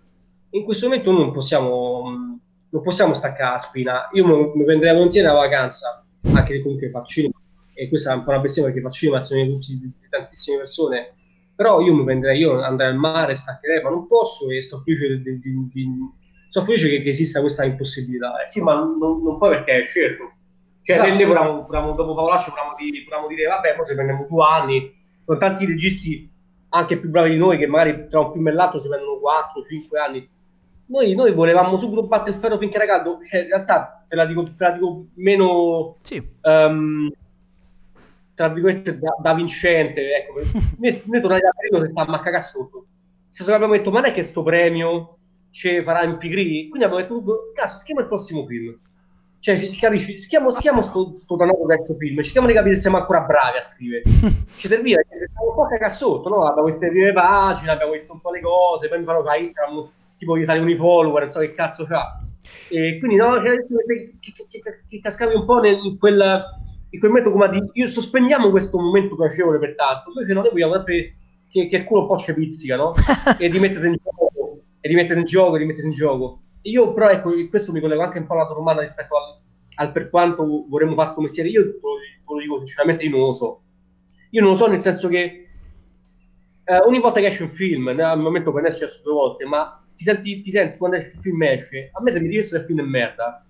[0.50, 2.03] In questo momento noi non possiamo,
[2.68, 4.09] non possiamo staccare la spina.
[4.12, 7.40] Io mi, mi prenderei volentieri una vacanza, anche comunque faccio cinema,
[7.72, 11.14] e questa è un po' una bestemmia perché faccio cinema, sono tutti, tantissime persone,
[11.57, 15.18] però io mi prenderei, io andrei al mare, staccherei, ma non posso e sto felice,
[15.22, 15.88] di, di, di,
[16.50, 18.44] sto felice che, che, esista questa impossibilità.
[18.44, 18.50] Eh.
[18.50, 20.32] Sì, ma non, non poi perché è scelto
[20.83, 21.14] cioè, esatto.
[21.14, 24.95] noi volevamo, volevamo, dopo Paolaccio volevamo, di, volevamo dire, vabbè, poi se prendiamo due anni,
[25.24, 26.28] con tanti registi
[26.70, 29.99] anche più bravi di noi, che magari tra un film e l'altro si prendono 4-5
[29.99, 30.28] anni.
[30.87, 34.26] Noi, noi, volevamo subito battere il ferro finché era caldo, cioè in realtà te la
[34.26, 35.99] dico, te la dico meno...
[36.03, 36.20] Sì.
[36.43, 37.11] Um,
[38.35, 40.35] tra virgolette da, da vincente, ecco,
[40.80, 42.87] noi, noi tornati da periodo che stavamo a cagare sotto.
[43.28, 45.18] Se abbiamo detto, ma non è che sto premio
[45.51, 46.68] ci farà impigri?
[46.68, 48.76] Quindi abbiamo detto, cazzo, schiamo il prossimo film
[49.43, 50.20] cioè, capisci?
[50.20, 53.61] Schiamo, schiamo sto, sto danato vecchio film, cerchiamo di capire se siamo ancora bravi a
[53.61, 54.05] scrivere.
[54.55, 56.45] Ci serviva, siamo un po' cagassotto, no?
[56.45, 59.90] Abbiamo queste prime pagine, abbiamo visto un po' le cose, poi mi fanno su Instagram,
[60.16, 62.22] tipo gli salgono i follower, non so che cazzo fa.
[62.68, 63.66] E quindi, no, che,
[64.20, 66.45] che, che, che cascavi un po' nel, in quel,
[66.90, 70.74] in quel momento come di, io sospendiamo questo momento piacevole per tanto, invece noi vogliamo
[70.74, 71.16] sempre
[71.51, 72.93] che, che il culo un po' ci pizzica, no?
[73.40, 76.43] e di mettersi in gioco, e di mettersi in gioco, e di mettersi in gioco.
[76.62, 79.38] Io però, ecco, questo mi collego anche un po' alla tua domanda rispetto al,
[79.76, 81.48] al, per quanto vorremmo fare questo mestiere.
[81.48, 81.80] Io te
[82.26, 83.60] lo, dico sinceramente, io non lo so.
[84.30, 85.48] Io non lo so nel senso che
[86.64, 89.82] eh, ogni volta che esce un film, al momento che ne esce due volte, ma
[89.94, 92.66] ti senti, ti senti quando il film esce, a me se mi dicesse che il
[92.66, 93.44] film è merda,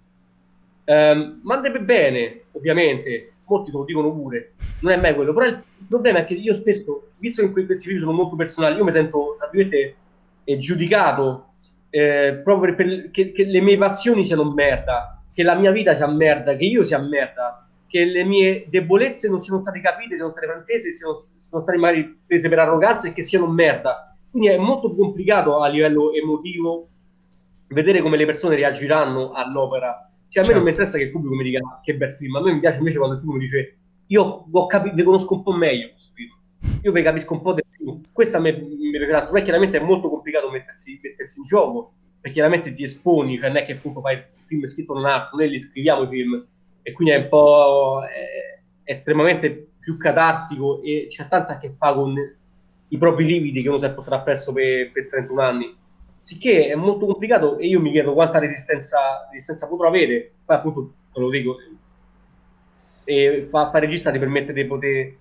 [0.84, 5.46] ehm, ma andrebbe bene, ovviamente, molti te lo dicono pure, non è mai quello, però
[5.46, 8.92] il problema è che io spesso, visto che questi film sono molto personali, io mi
[8.92, 9.96] sento, tra virgolette,
[10.44, 11.51] eh, giudicato
[11.94, 16.06] eh, proprio per, che, che, le mie passioni siano merda, che la mia vita sia
[16.06, 20.46] merda, che io sia merda, che le mie debolezze non siano state capite, siano state
[20.46, 24.16] fraintese, siano, siano state magari prese per arroganza e che siano merda.
[24.30, 26.88] Quindi è molto complicato a livello emotivo
[27.68, 30.10] vedere come le persone reagiranno all'opera.
[30.28, 30.52] Cioè, a me certo.
[30.54, 32.78] non mi interessa che il pubblico mi dica che bel film, a me mi piace
[32.78, 33.76] invece quando il pubblico mi dice
[34.06, 36.32] io ho capito, conosco un po' meglio questo film
[36.82, 38.00] io vi capisco un po' di più.
[38.12, 42.84] Questo mi piace poi chiaramente è molto complicato mettersi, mettersi, in gioco, perché chiaramente ti
[42.84, 46.04] esponi, cioè non è che appunto fai il film scritto non altro, noi li scriviamo
[46.04, 46.46] i film,
[46.82, 51.70] e quindi è un po' è, è estremamente più catartico e c'è tanto a che
[51.70, 52.14] fa con
[52.88, 55.76] i propri lividi che uno si è portato appresso per, per 31 anni.
[56.18, 60.92] Sicché è molto complicato e io mi chiedo quanta resistenza, resistenza potrò avere, poi appunto
[61.12, 61.56] te lo dico,
[63.04, 65.14] e fa, fa regista ti permette di poter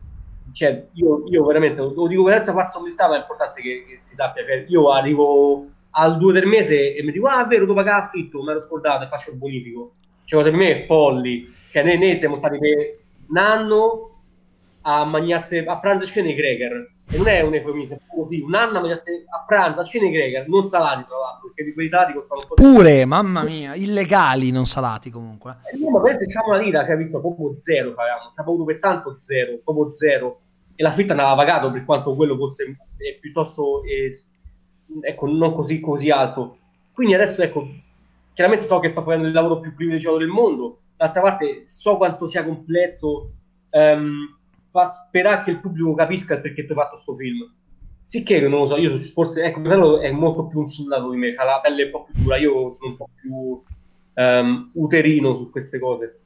[0.54, 4.14] cioè, io, io, veramente lo dico senza falsa umiltà, ma è importante che, che si
[4.14, 4.44] sappia.
[4.44, 8.04] Cioè, io arrivo al 2 del mese e mi dico, ah, è vero, devo pagare
[8.06, 9.94] affitto, me l'ho scordato e faccio il bonifico.
[10.26, 11.54] Cioè, per me è folli.
[11.70, 14.11] Cioè, noi, noi siamo stati per un anno
[14.82, 16.92] a mangiarsi a pranzo cena i Greger.
[17.12, 20.66] E non è un eufemismo, così, un anno a pranzo a cena i Greger, non
[20.66, 23.06] salati tra l'altro, perché di quei salati costano un po' Pure, di...
[23.06, 25.58] mamma mia, illegali, non salati comunque.
[25.72, 27.20] E noi, ma veramente diciamo una lira, capito?
[27.20, 30.40] Proprio zero, sappiamo, ci avuto per tanto zero, proprio zero.
[30.76, 32.64] E l'affitto andava pagato per quanto quello fosse
[32.98, 34.10] eh, piuttosto, eh,
[35.02, 36.58] ecco, non così, così alto.
[36.94, 37.68] Quindi adesso, ecco,
[38.34, 42.26] chiaramente so che sto facendo il lavoro più privilegiato del mondo, d'altra parte so quanto
[42.28, 43.32] sia complesso
[43.72, 44.40] um,
[44.72, 47.54] fa sperare che il pubblico capisca il perché tu hai fatto questo film.
[48.02, 51.34] Sicché non lo so, io forse, ecco, mio è molto più un soldato di me,
[51.34, 53.64] ha la pelle un po' più dura, io sono un po' più
[54.16, 56.22] um, uterino su queste cose.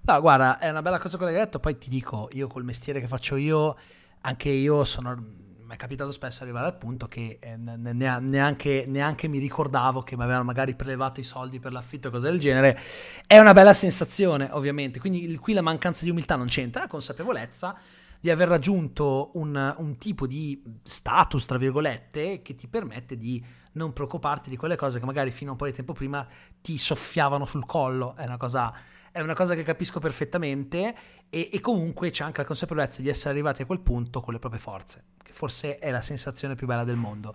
[0.00, 2.64] No, guarda, è una bella cosa quella che hai detto, poi ti dico, io col
[2.64, 3.76] mestiere che faccio io,
[4.22, 9.38] anche io sono mi è capitato spesso arrivare al punto che eh, neanche, neanche, mi
[9.38, 12.78] ricordavo che mi avevano magari prelevato i soldi per l'affitto e cose del genere.
[13.26, 15.00] È una bella sensazione, ovviamente.
[15.00, 17.76] Quindi qui la mancanza di umiltà non c'entra, la consapevolezza
[18.20, 23.92] di aver raggiunto un, un tipo di status, tra virgolette, che ti permette di non
[23.92, 26.26] preoccuparti di quelle cose che magari fino a un po' di tempo prima
[26.60, 28.14] ti soffiavano sul collo.
[28.16, 28.72] È una cosa
[29.14, 30.92] è una cosa che capisco perfettamente
[31.30, 34.40] e, e, comunque c'è anche la consapevolezza di essere arrivati a quel punto con le
[34.40, 37.32] proprie forze, che forse è la sensazione più bella del mondo.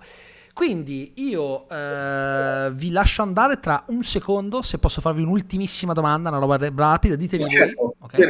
[0.51, 6.39] Quindi io eh, vi lascio andare tra un secondo, se posso farvi un'ultimissima domanda, una
[6.39, 7.53] roba rapida, ditemi voi.
[7.53, 8.29] Certo, okay?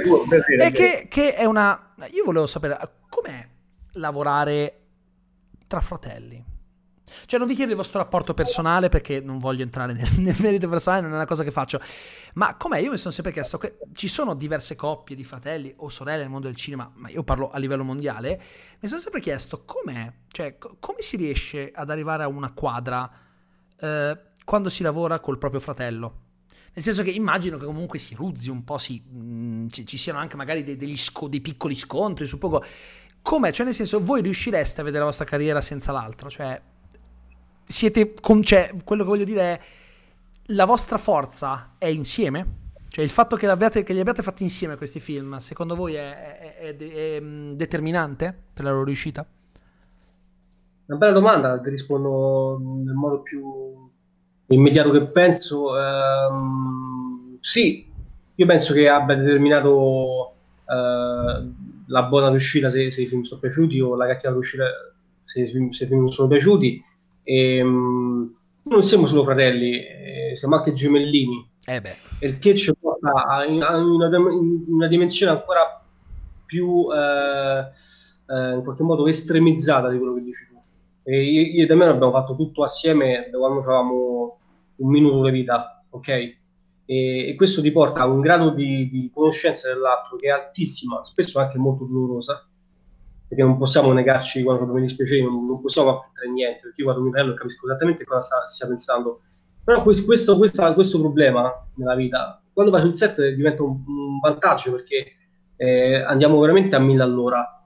[0.59, 1.95] E che, che è una...
[2.11, 2.77] Io volevo sapere
[3.09, 3.47] com'è
[3.93, 4.79] lavorare
[5.65, 6.48] tra fratelli.
[7.25, 10.67] Cioè, non vi chiedo il vostro rapporto personale perché non voglio entrare nel, nel merito
[10.69, 11.79] personale, non è una cosa che faccio.
[12.33, 12.79] Ma com'è?
[12.79, 16.29] Io mi sono sempre chiesto che ci sono diverse coppie di fratelli o sorelle nel
[16.29, 18.41] mondo del cinema, ma io parlo a livello mondiale.
[18.79, 23.09] Mi sono sempre chiesto com'è, cioè, co- come si riesce ad arrivare a una quadra
[23.79, 26.27] eh, quando si lavora col proprio fratello.
[26.73, 29.97] Nel senso che immagino che comunque si ruzzi un po', si, mh, mm, ci, ci,
[29.97, 32.63] siano anche magari dei, sco- dei piccoli scontri, suppongo.
[33.21, 33.51] Com'è?
[33.51, 36.29] Cioè, nel senso, voi riuscireste a vedere la vostra carriera senza l'altro?
[36.29, 36.61] Cioè,
[37.71, 39.59] siete, con, cioè, quello che voglio dire è,
[40.53, 42.57] la vostra forza è insieme?
[42.87, 43.45] Cioè il fatto che,
[43.83, 48.35] che li abbiate fatti insieme questi film, secondo voi è, è, è, è mm, determinante
[48.51, 49.23] per la loro riuscita?
[50.87, 53.87] Una bella domanda, ti rispondo nel modo più
[54.47, 55.67] immediato che penso.
[55.73, 57.87] Um, sì,
[58.33, 60.33] io penso che abbia determinato
[60.65, 61.53] uh,
[61.85, 64.65] la buona riuscita se, se, i film sono piaciuti o la cattiva riuscita
[65.23, 66.83] se, se i film sono piaciuti
[67.29, 71.47] e, um, non siamo solo fratelli, eh, siamo anche gemellini.
[71.63, 71.95] Eh beh.
[72.21, 73.45] Il che ci porta a, a
[73.77, 75.79] una, in una, dimensione ancora
[76.43, 77.67] più eh,
[78.33, 80.59] eh, in qualche modo estremizzata di quello che dici tu.
[81.03, 84.39] E io, io e Damiano abbiamo fatto tutto assieme da quando avevamo
[84.77, 86.07] un minuto di vita, ok?
[86.09, 86.35] E,
[86.85, 91.37] e, questo ti porta a un grado di, di conoscenza dell'altro che è altissima, spesso
[91.39, 92.48] anche molto dolorosa
[93.29, 97.03] perché non possiamo negarci quando mi dispiace, non, non possiamo affrontare niente, perché io guardo
[97.03, 99.21] mio fratello e capisco esattamente cosa sta, stia pensando.
[99.63, 104.19] Però questo, questo, questa, questo, problema nella vita, quando vai sul set diventa un, un
[104.19, 105.13] vantaggio perché
[105.57, 107.63] eh, andiamo veramente a mille all'ora.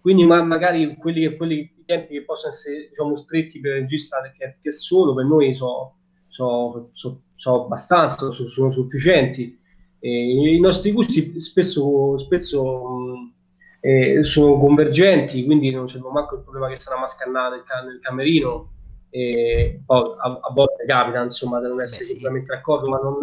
[0.00, 4.20] Quindi ma, magari quelli, quelli, i tempi che possono essere diciamo, stretti per il regista
[4.36, 9.56] che, che solo per noi sono so, so, so abbastanza, so, sono sufficienti.
[10.00, 13.32] E I nostri gusti spesso, spesso
[13.80, 18.72] eh, sono convergenti, quindi non c'è manco il problema che sarà mascannata nel, nel camerino.
[19.10, 23.14] E poi a, a, volte capita insomma di non essere Beh, completamente d'accordo, ma non,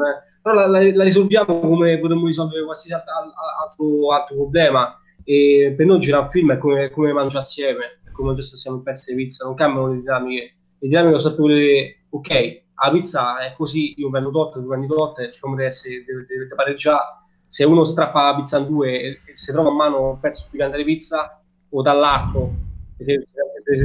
[0.41, 4.99] però la, la, la, risolviamo come potremmo risolvere qualsiasi altro, altro, altro, problema.
[5.24, 8.78] E per noi girare un film è come, come mangiare assieme, è come mangiare assieme
[8.78, 10.56] un pezzo di pizza, non cambiano le dinamiche.
[10.80, 15.28] Le dinamiche sono sempre ok, la pizza è così, io prendo tot, tu prendi tot,
[15.30, 19.36] siccome deve, essere, deve, deve pareggiare se uno strappa la pizza in due e, e
[19.36, 22.54] si trova a mano un pezzo più grande di pizza o dall'arco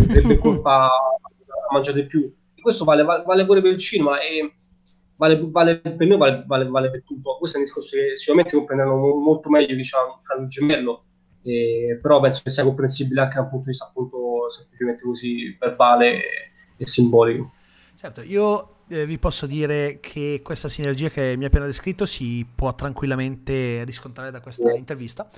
[0.06, 2.32] sarebbe colpa a mangiare di più.
[2.54, 4.52] E questo vale, vale, pure per il cinema e
[5.16, 7.36] vale, vale per noi vale, vale, vale, per tutto.
[7.38, 11.04] Questo è un discorso che sicuramente comprenderanno molto meglio diciamo fra il gemello
[11.42, 15.56] eh, però penso che sia comprensibile anche da un punto di vista appunto semplicemente così
[15.58, 16.22] verbale e,
[16.76, 17.52] e simbolico.
[17.96, 22.46] Certo io eh, vi posso dire che questa sinergia che mi ha appena descritto si
[22.52, 25.28] può tranquillamente riscontrare da questa intervista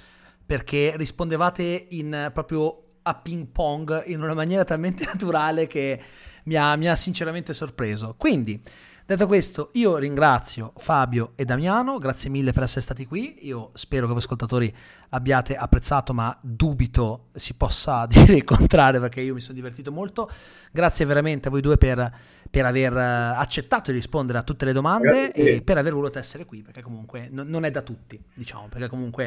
[0.45, 6.01] perché rispondevate in, proprio a ping pong in una maniera talmente naturale che
[6.45, 8.15] mi ha, mi ha sinceramente sorpreso.
[8.17, 8.61] Quindi
[9.05, 13.35] Detto questo, io ringrazio Fabio e Damiano, grazie mille per essere stati qui.
[13.47, 14.73] Io spero che voi ascoltatori
[15.11, 20.31] abbiate apprezzato, ma dubito si possa dire il contrario perché io mi sono divertito molto.
[20.71, 22.13] Grazie veramente a voi due per,
[22.49, 25.57] per aver eh, accettato di rispondere a tutte le domande grazie.
[25.57, 28.87] e per aver voluto essere qui, perché comunque no, non è da tutti, diciamo, perché
[28.87, 29.25] comunque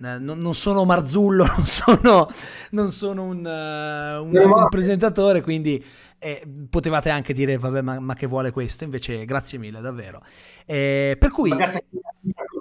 [0.00, 2.30] eh, non, non, sono Marzullo, non sono,
[2.70, 5.84] non sono un, uh, un, un presentatore, quindi
[6.18, 8.84] e potevate anche dire, vabbè, ma, ma, che vuole questo?
[8.84, 10.22] Invece, grazie mille, davvero.
[10.66, 11.50] Eh, per cui...
[11.50, 11.84] Grazie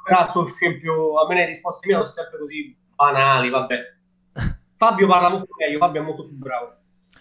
[0.09, 3.77] a scempio, a me le risposte mie sono sempre così banali, vabbè.
[4.77, 6.75] Fabio parla molto meglio, Fabio è molto più bravo.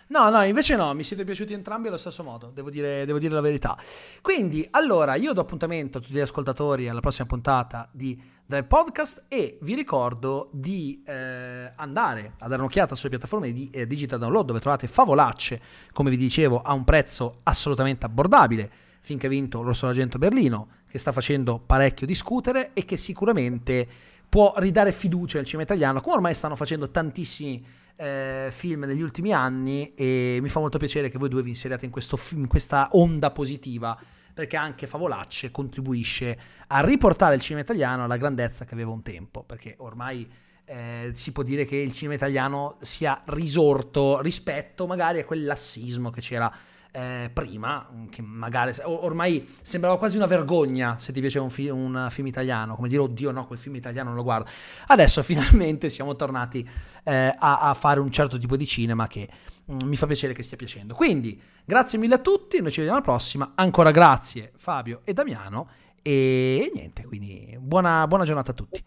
[0.08, 3.34] No, no, invece no, mi siete piaciuti entrambi allo stesso modo, devo dire, devo dire,
[3.34, 3.76] la verità.
[4.22, 9.24] Quindi, allora, io do appuntamento a tutti gli ascoltatori alla prossima puntata di Drive Podcast
[9.26, 14.46] e vi ricordo di eh, andare a dare un'occhiata sulle piattaforme di eh, digital download
[14.46, 15.60] dove trovate favolacce,
[15.92, 18.70] come vi dicevo, a un prezzo assolutamente abbordabile,
[19.00, 23.84] finché ha vinto l'Orso d'Argento Berlino, che sta facendo parecchio discutere e che sicuramente
[24.28, 27.66] può ridare fiducia al cinema italiano, come ormai stanno facendo tantissimi
[27.96, 31.84] eh, film negli ultimi anni e mi fa molto piacere che voi due vi inseriate
[31.84, 33.98] in, questo, in questa onda positiva
[34.36, 39.42] perché anche Favolacce contribuisce a riportare il cinema italiano alla grandezza che aveva un tempo,
[39.42, 40.30] perché ormai
[40.66, 46.10] eh, si può dire che il cinema italiano sia risorto rispetto magari a quel lassismo
[46.10, 46.52] che c'era
[46.96, 52.06] eh, prima, che magari ormai sembrava quasi una vergogna se ti piaceva un, fi- un,
[52.08, 54.48] film italiano, come dire oddio no, quel film italiano non lo guardo.
[54.86, 56.66] Adesso finalmente siamo tornati
[57.04, 59.28] eh, a, a, fare un certo tipo di cinema che
[59.70, 60.94] mm, mi fa piacere che stia piacendo.
[60.94, 65.68] Quindi grazie mille a tutti, noi ci vediamo alla prossima, ancora grazie Fabio e Damiano
[66.00, 68.82] e niente, quindi buona, buona giornata a tutti.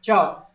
[0.00, 0.49] Ciao.